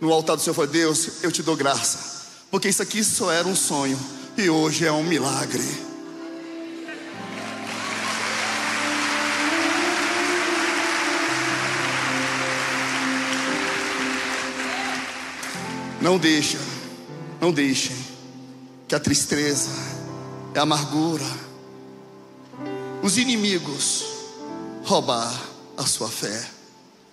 no 0.00 0.12
altar 0.12 0.36
do 0.36 0.42
Senhor. 0.42 0.54
Falei, 0.54 0.70
Deus, 0.70 1.24
eu 1.24 1.32
te 1.32 1.42
dou 1.42 1.56
graça. 1.56 2.28
Porque 2.52 2.68
isso 2.68 2.82
aqui 2.82 3.02
só 3.02 3.32
era 3.32 3.48
um 3.48 3.56
sonho. 3.56 3.98
E 4.36 4.48
hoje 4.48 4.86
é 4.86 4.92
um 4.92 5.02
milagre. 5.02 5.62
Não 16.00 16.18
deixa, 16.18 16.58
não 17.40 17.52
deixem 17.52 17.96
que 18.88 18.94
a 18.94 18.98
tristeza, 18.98 19.70
a 20.56 20.62
amargura, 20.62 21.24
os 23.02 23.18
inimigos 23.18 24.04
roubar 24.84 25.32
a 25.76 25.86
sua 25.86 26.08
fé. 26.08 26.48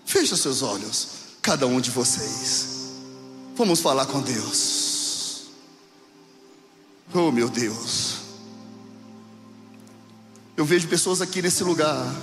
Feche 0.06 0.36
seus 0.38 0.62
olhos, 0.62 1.10
cada 1.42 1.68
um 1.68 1.82
de 1.82 1.92
vocês. 1.92 2.68
Vamos 3.56 3.82
falar 3.82 4.06
com 4.06 4.22
Deus. 4.22 4.99
Oh, 7.14 7.32
meu 7.32 7.50
Deus. 7.50 8.18
Eu 10.56 10.66
vejo 10.66 10.88
pessoas 10.88 11.22
aqui 11.22 11.42
nesse 11.42 11.64
lugar 11.64 12.14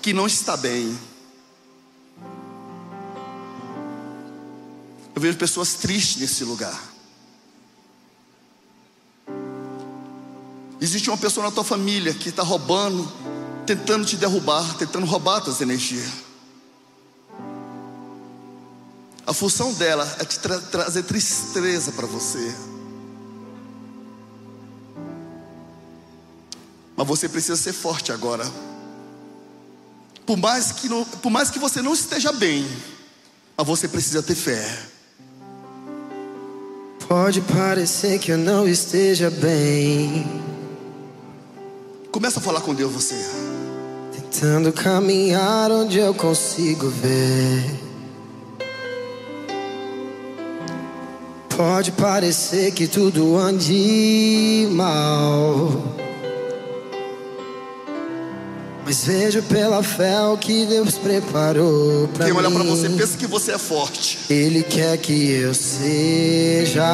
que 0.00 0.12
não 0.12 0.26
está 0.26 0.56
bem. 0.56 0.96
Eu 5.14 5.20
vejo 5.20 5.36
pessoas 5.36 5.74
tristes 5.74 6.20
nesse 6.20 6.44
lugar. 6.44 6.80
Existe 10.80 11.10
uma 11.10 11.18
pessoa 11.18 11.46
na 11.46 11.52
tua 11.52 11.64
família 11.64 12.14
que 12.14 12.28
está 12.28 12.42
roubando 12.42 13.10
tentando 13.68 14.06
te 14.06 14.16
derrubar, 14.16 14.78
tentando 14.78 15.04
roubar 15.04 15.42
tuas 15.42 15.60
energias. 15.60 16.27
A 19.28 19.34
função 19.34 19.74
dela 19.74 20.10
é 20.20 20.24
te 20.24 20.38
tra 20.38 20.58
trazer 20.58 21.02
tristeza 21.02 21.92
para 21.92 22.06
você. 22.06 22.50
Mas 26.96 27.06
você 27.06 27.28
precisa 27.28 27.54
ser 27.54 27.74
forte 27.74 28.10
agora. 28.10 28.50
Por 30.24 30.38
mais 30.38 30.72
que, 30.72 30.88
não, 30.88 31.04
por 31.04 31.28
mais 31.28 31.50
que 31.50 31.58
você 31.58 31.82
não 31.82 31.92
esteja 31.92 32.32
bem, 32.32 32.66
mas 33.54 33.66
você 33.66 33.86
precisa 33.86 34.22
ter 34.22 34.34
fé. 34.34 34.66
Pode 37.06 37.42
parecer 37.42 38.18
que 38.18 38.32
eu 38.32 38.38
não 38.38 38.66
esteja 38.66 39.28
bem. 39.28 40.26
Começa 42.10 42.38
a 42.40 42.42
falar 42.42 42.62
com 42.62 42.74
Deus 42.74 42.90
você. 42.90 43.30
Tentando 44.10 44.72
caminhar 44.72 45.70
onde 45.70 45.98
eu 45.98 46.14
consigo 46.14 46.88
ver. 46.88 47.87
Pode 51.58 51.90
parecer 51.90 52.70
que 52.70 52.86
tudo 52.86 53.36
ande 53.36 54.68
mal. 54.70 55.72
Mas 58.84 59.04
vejo 59.04 59.42
pela 59.42 59.82
fé 59.82 60.20
o 60.22 60.36
que 60.38 60.64
Deus 60.66 60.94
preparou 60.94 62.06
pra 62.14 62.26
Quem 62.26 62.32
mim. 62.32 62.38
olha 62.40 62.50
para 62.52 62.62
você 62.62 62.88
pensa 62.88 63.18
que 63.18 63.26
você 63.26 63.50
é 63.52 63.58
forte. 63.58 64.20
Ele 64.30 64.62
quer 64.62 64.96
que 64.98 65.30
eu 65.32 65.52
seja 65.52 66.86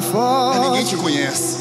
Mas 0.00 0.04
forte. 0.06 0.60
ninguém 0.68 0.84
te 0.84 0.96
conhece. 0.96 1.56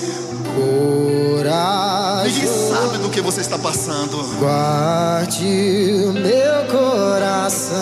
Corajoso. 0.55 2.39
Ninguém 2.41 2.47
sabe 2.69 2.97
do 2.97 3.09
que 3.09 3.21
você 3.21 3.39
está 3.41 3.59
passando. 3.59 4.17
Guarde 4.39 5.45
o 5.45 6.11
meu 6.11 6.65
coração, 6.71 7.81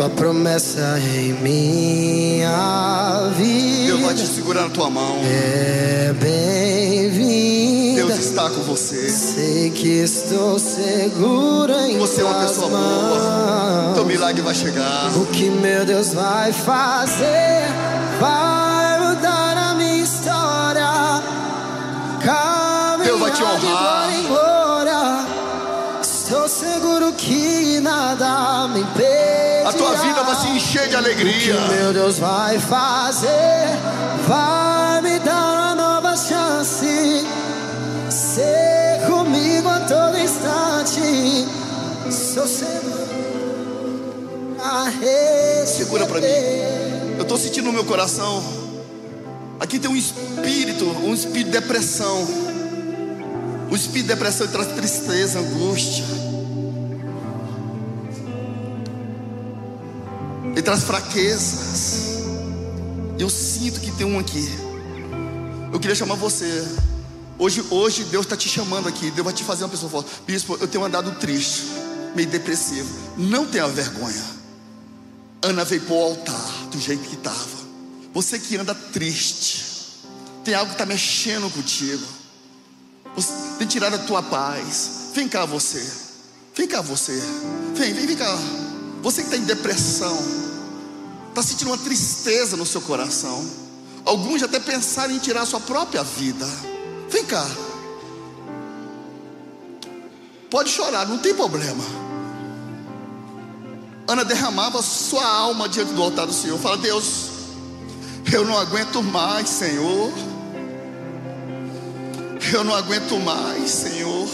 Tua 0.00 0.08
promessa 0.08 0.98
em 0.98 1.34
minha 1.34 2.48
vida. 3.36 3.84
Deus 3.84 4.00
vai 4.00 4.14
te 4.14 4.26
segurar 4.26 4.62
na 4.62 4.70
tua 4.70 4.88
mão. 4.88 5.18
É 5.26 6.14
bem-vinda. 6.18 8.06
Deus 8.06 8.18
está 8.18 8.48
com 8.48 8.62
você. 8.62 9.10
Sei 9.10 9.68
que 9.68 9.88
estou 9.88 10.58
segura 10.58 11.86
em 11.86 11.98
Você 11.98 12.22
é 12.22 12.24
uma 12.24 12.46
pessoa 12.46 12.68
boa. 12.70 12.80
mãos. 12.80 13.94
Teu 13.94 14.06
milagre 14.06 14.40
vai 14.40 14.54
chegar. 14.54 15.10
O 15.18 15.26
que 15.26 15.50
meu 15.50 15.84
Deus 15.84 16.14
vai 16.14 16.50
fazer 16.50 17.66
vai 18.18 19.00
mudar 19.06 19.70
a 19.70 19.74
minha 19.74 20.02
história. 20.02 21.22
Caminhar 22.24 23.04
Deus 23.04 23.20
vai 23.20 23.32
te 23.32 23.42
honrar. 23.42 23.60
glória 23.60 24.16
em 24.16 24.26
glória. 24.26 25.26
Estou 26.00 26.48
seguro 26.48 27.12
que 27.12 27.80
nada 27.80 28.66
me 28.68 28.80
impedirá. 28.80 29.29
A 29.70 29.72
tua 29.72 29.94
vida 29.94 30.22
vai 30.24 30.34
se 30.34 30.48
encher 30.48 30.88
de 30.88 30.96
O 30.96 30.98
alegria. 30.98 31.54
que 31.54 31.74
meu 31.74 31.92
Deus 31.92 32.18
vai 32.18 32.58
fazer 32.58 33.68
vai 34.26 35.00
me 35.00 35.18
dar 35.20 35.74
uma 35.74 35.74
nova 35.76 36.16
chance. 36.16 37.24
Ser 38.10 39.06
comigo 39.06 39.68
a 39.68 39.78
todo 39.80 40.18
instante. 40.18 41.46
Sou 42.10 42.48
seguro. 42.48 43.08
a 44.60 44.90
Segura 45.66 46.04
pra 46.04 46.20
mim. 46.20 46.26
Eu 47.16 47.22
estou 47.22 47.38
sentindo 47.38 47.66
no 47.66 47.72
meu 47.72 47.84
coração. 47.84 48.42
Aqui 49.60 49.78
tem 49.78 49.88
um 49.88 49.94
espírito, 49.96 50.84
um 50.84 51.14
espírito 51.14 51.46
de 51.46 51.60
depressão. 51.60 52.26
O 53.70 53.76
espírito 53.76 54.08
de 54.08 54.14
depressão 54.14 54.48
traz 54.48 54.66
tristeza, 54.72 55.38
angústia. 55.38 56.04
Traz 60.70 60.84
fraquezas. 60.84 62.20
Eu 63.18 63.28
sinto 63.28 63.80
que 63.80 63.90
tem 63.90 64.06
um 64.06 64.20
aqui. 64.20 64.48
Eu 65.72 65.80
queria 65.80 65.96
chamar 65.96 66.14
você. 66.14 66.64
Hoje, 67.36 67.64
hoje 67.70 68.04
Deus 68.04 68.24
está 68.24 68.36
te 68.36 68.48
chamando 68.48 68.88
aqui. 68.88 69.10
Deus 69.10 69.24
vai 69.24 69.34
te 69.34 69.42
fazer 69.42 69.64
uma 69.64 69.70
pessoa 69.70 69.90
forte. 69.90 70.08
Bispo, 70.24 70.56
eu 70.60 70.68
tenho 70.68 70.84
andado 70.84 71.10
triste, 71.18 71.64
meio 72.14 72.28
depressivo. 72.28 72.88
Não 73.16 73.46
tenha 73.46 73.66
vergonha. 73.66 74.24
Ana 75.42 75.64
veio 75.64 75.80
para 75.82 75.94
o 75.94 76.02
altar 76.04 76.68
do 76.70 76.78
jeito 76.78 77.02
que 77.02 77.16
estava. 77.16 77.58
Você 78.14 78.38
que 78.38 78.56
anda 78.56 78.72
triste, 78.72 79.64
tem 80.44 80.54
algo 80.54 80.68
que 80.68 80.74
está 80.74 80.86
mexendo 80.86 81.52
contigo. 81.52 82.06
Você 83.16 83.32
tem 83.58 83.66
tirado 83.66 83.94
a 83.94 83.98
tua 83.98 84.22
paz. 84.22 85.10
Vem 85.16 85.26
cá 85.26 85.44
você. 85.44 85.84
Vem 86.54 86.68
cá 86.68 86.80
você. 86.80 87.20
Vem, 87.74 87.92
vem, 87.92 88.06
vem 88.06 88.16
cá. 88.16 88.38
Você 89.02 89.22
que 89.22 89.34
está 89.34 89.36
em 89.36 89.46
depressão, 89.46 90.16
está 91.30 91.42
sentindo 91.42 91.68
uma 91.68 91.78
tristeza 91.78 92.56
no 92.56 92.66
seu 92.66 92.80
coração. 92.82 93.44
Alguns 94.04 94.42
até 94.42 94.60
pensaram 94.60 95.14
em 95.14 95.18
tirar 95.18 95.42
a 95.42 95.46
sua 95.46 95.60
própria 95.60 96.02
vida. 96.02 96.46
Vem 97.08 97.24
cá. 97.24 97.48
Pode 100.50 100.70
chorar, 100.70 101.06
não 101.06 101.18
tem 101.18 101.34
problema. 101.34 101.84
Ana 104.08 104.24
derramava 104.24 104.82
sua 104.82 105.24
alma 105.24 105.68
diante 105.68 105.92
do 105.92 106.02
altar 106.02 106.26
do 106.26 106.32
Senhor. 106.32 106.58
Fala, 106.58 106.76
Deus, 106.76 107.26
eu 108.32 108.44
não 108.44 108.58
aguento 108.58 109.02
mais, 109.02 109.48
Senhor. 109.48 110.12
Eu 112.52 112.64
não 112.64 112.74
aguento 112.74 113.16
mais, 113.20 113.70
Senhor. 113.70 114.28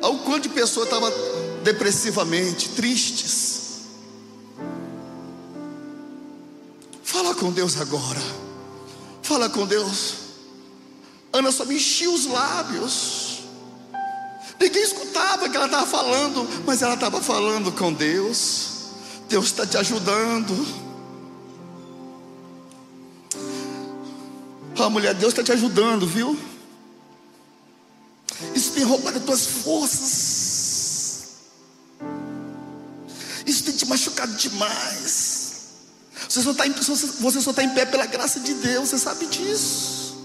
Ao 0.00 0.18
quanto 0.18 0.44
de 0.44 0.48
pessoas 0.50 0.86
estavam 0.86 1.10
depressivamente, 1.64 2.68
tristes. 2.68 3.65
Com 7.36 7.52
Deus 7.52 7.80
agora. 7.80 8.20
Fala 9.22 9.48
com 9.48 9.66
Deus. 9.66 10.14
Ana 11.32 11.52
só 11.52 11.64
me 11.64 11.76
enchia 11.76 12.10
os 12.10 12.26
lábios. 12.26 13.40
Ninguém 14.58 14.82
escutava 14.82 15.46
o 15.46 15.50
que 15.50 15.56
ela 15.56 15.66
estava 15.66 15.86
falando, 15.86 16.48
mas 16.64 16.82
ela 16.82 16.94
estava 16.94 17.20
falando 17.20 17.70
com 17.72 17.92
Deus. 17.92 18.68
Deus 19.28 19.46
está 19.46 19.66
te 19.66 19.76
ajudando. 19.76 20.66
Ah, 24.78 24.90
mulher, 24.90 25.14
Deus 25.14 25.32
está 25.32 25.42
te 25.42 25.52
ajudando, 25.52 26.06
viu? 26.06 26.38
Isso 28.54 28.72
tem 28.72 28.84
roubado 28.84 29.18
as 29.18 29.24
tuas 29.24 29.46
forças. 29.46 31.36
Isso 33.46 33.64
tem 33.64 33.74
te 33.74 33.86
machucado 33.86 34.34
demais. 34.36 35.35
Você 36.28 36.42
só 36.42 36.50
está 36.50 36.66
em, 36.66 36.72
você 36.72 37.40
só 37.40 37.52
tá 37.52 37.62
em 37.62 37.70
pé 37.70 37.84
pela 37.84 38.06
graça 38.06 38.40
de 38.40 38.54
Deus, 38.54 38.88
você 38.88 38.98
sabe 38.98 39.26
disso. 39.26 40.16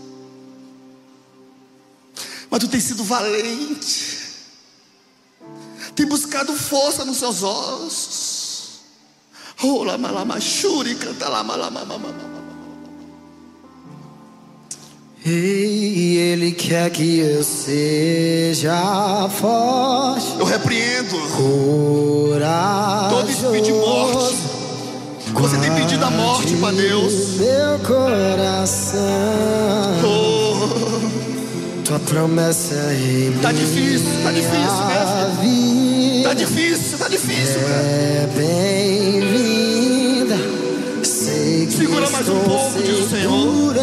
Mas 2.49 2.59
tu 2.59 2.67
tem 2.67 2.79
sido 2.79 3.03
valente. 3.03 4.19
Tem 5.95 6.05
buscado 6.05 6.53
força 6.53 7.05
nos 7.05 7.17
seus 7.17 7.43
ossos. 7.43 8.51
Oh, 9.63 9.83
lama, 9.83 10.09
lama, 10.09 10.39
shuri, 10.39 10.95
canta, 10.95 11.29
lama, 11.29 11.55
lama, 11.55 11.81
lama, 11.81 12.07
lama. 12.07 12.31
E 15.23 16.17
Ele 16.17 16.51
quer 16.51 16.89
que 16.89 17.19
eu 17.19 17.43
seja 17.43 19.29
forte, 19.29 20.25
Eu 20.39 20.45
repreendo 20.45 21.15
corajoso. 21.37 23.15
todo 23.15 23.29
espírito 23.29 23.65
de 23.65 23.73
morte. 23.73 24.50
Você 25.33 25.57
tem 25.57 25.71
pedido 25.73 26.05
a 26.05 26.11
morte 26.11 26.55
para 26.57 26.71
Deus. 26.71 27.37
Meu 27.37 27.79
coração, 27.79 28.99
Oh, 30.03 31.81
tua 31.83 31.99
promessa 31.99 32.75
é 32.75 33.31
tá 33.41 33.51
difícil, 33.51 34.07
tá 34.23 34.31
difícil, 34.31 34.61
vida 35.41 36.29
Tá 36.29 36.33
difícil, 36.33 36.97
tá 36.97 37.07
difícil, 37.07 37.59
é 37.67 38.27
bem-vinda. 38.35 40.35
Sei 41.03 41.65
que 41.65 41.73
Segura 41.77 42.09
mais 42.09 42.29
um 42.29 42.39
pouco, 42.39 42.81
diz 42.83 42.99
o 42.99 43.09
Senhor. 43.09 43.73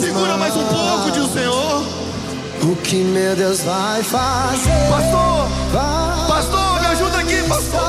segura 0.00 0.34
em 0.34 0.38
mais 0.38 0.56
um 0.56 0.64
pouco, 0.64 1.10
diz 1.12 1.24
o 1.24 1.32
Senhor. 1.32 1.84
O 2.62 2.76
que 2.76 2.96
meu 2.96 3.34
Deus 3.36 3.60
vai 3.60 4.02
fazer? 4.02 4.70
Pastor, 4.90 5.48
Vai 5.72 6.26
pastor, 6.28 6.80
me 6.80 6.86
ajuda 6.86 7.18
aqui, 7.18 7.42
pastor. 7.48 7.80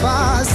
Deus 0.00 0.53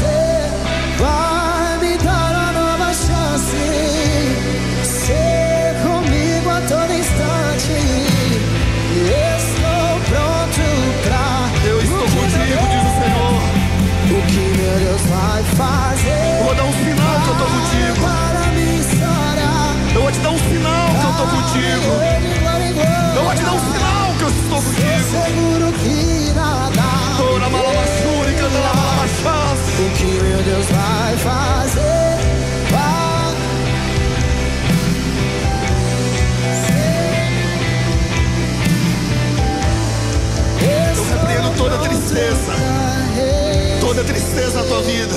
tristeza 44.39 44.61
na 44.61 44.63
tua 44.63 44.81
vida. 44.81 45.15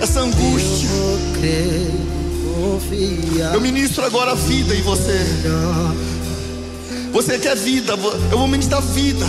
Essa 0.00 0.20
angústia. 0.20 0.88
Eu 3.52 3.60
ministro 3.60 4.04
agora 4.04 4.32
a 4.32 4.34
vida 4.34 4.74
em 4.74 4.82
você. 4.82 5.18
Você 7.12 7.38
quer 7.38 7.56
vida, 7.56 7.92
eu 8.30 8.38
vou 8.38 8.48
ministrar 8.48 8.80
vida. 8.80 9.26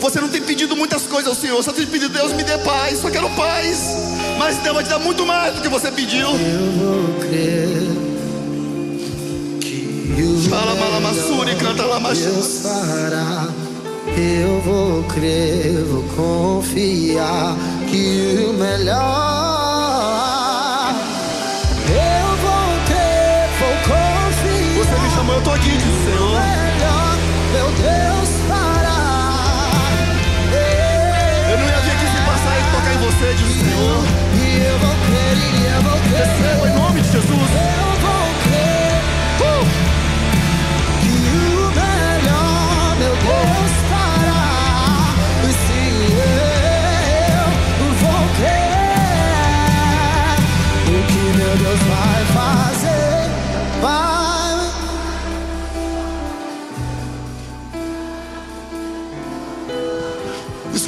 Você 0.00 0.20
não 0.20 0.28
tem 0.28 0.40
pedido 0.42 0.76
muitas 0.76 1.02
coisas 1.02 1.28
ao 1.28 1.34
Senhor, 1.34 1.62
só 1.62 1.72
tem 1.72 1.86
pedido, 1.86 2.12
Deus 2.12 2.32
me 2.32 2.44
dê 2.44 2.56
paz, 2.58 3.00
só 3.00 3.10
quero 3.10 3.28
paz. 3.30 3.78
Mas 4.38 4.56
Deus 4.58 4.74
vai 4.74 4.84
te 4.84 4.90
dar 4.90 4.98
muito 4.98 5.26
mais 5.26 5.54
do 5.54 5.62
que 5.62 5.68
você 5.68 5.90
pediu. 5.90 6.28
Eu 6.28 6.72
vou 6.78 7.20
crer 7.20 7.68
que 9.60 10.22
o 10.22 10.40
Deus 12.18 12.60
fará. 12.62 13.65
Eu 14.16 14.60
vou 14.60 15.02
crer, 15.04 15.84
vou 15.84 16.02
confiar 16.16 17.54
que 17.90 18.46
o 18.48 18.52
melhor 18.54 19.45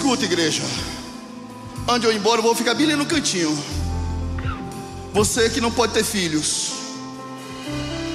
Escuta, 0.08 0.24
igreja. 0.24 0.62
Onde 1.86 2.06
eu 2.06 2.12
embora, 2.14 2.38
eu 2.38 2.42
vou 2.42 2.54
ficar 2.54 2.72
bem 2.72 2.86
ali 2.86 2.96
no 2.96 3.04
cantinho. 3.04 3.54
Você 5.12 5.50
que 5.50 5.60
não 5.60 5.70
pode 5.70 5.92
ter 5.92 6.02
filhos, 6.02 6.72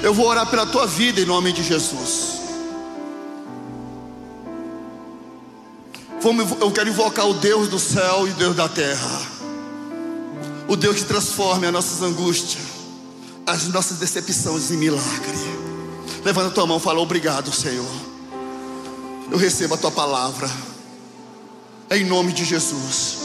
eu 0.02 0.12
vou 0.12 0.26
orar 0.26 0.44
pela 0.50 0.66
tua 0.66 0.88
vida 0.88 1.20
em 1.20 1.24
nome 1.24 1.52
de 1.52 1.62
Jesus. 1.62 2.40
Eu 6.60 6.72
quero 6.72 6.88
invocar 6.88 7.28
o 7.28 7.34
Deus 7.34 7.68
do 7.68 7.78
céu 7.78 8.26
e 8.26 8.32
o 8.32 8.34
Deus 8.34 8.56
da 8.56 8.68
terra, 8.68 9.22
o 10.66 10.74
Deus 10.74 10.96
que 10.96 11.04
transforma 11.04 11.68
as 11.68 11.72
nossas 11.72 12.02
angústias, 12.02 12.64
as 13.46 13.68
nossas 13.68 13.98
decepções 13.98 14.68
em 14.72 14.78
milagre. 14.78 15.38
Levanta 16.24 16.48
a 16.48 16.50
tua 16.50 16.66
mão 16.66 16.78
e 16.78 16.80
fala: 16.80 16.98
Obrigado, 16.98 17.52
Senhor. 17.52 17.86
Eu 19.30 19.38
recebo 19.38 19.74
a 19.74 19.78
tua 19.78 19.92
palavra. 19.92 20.73
Em 21.94 22.02
nome 22.02 22.32
de 22.32 22.44
Jesus. 22.44 23.23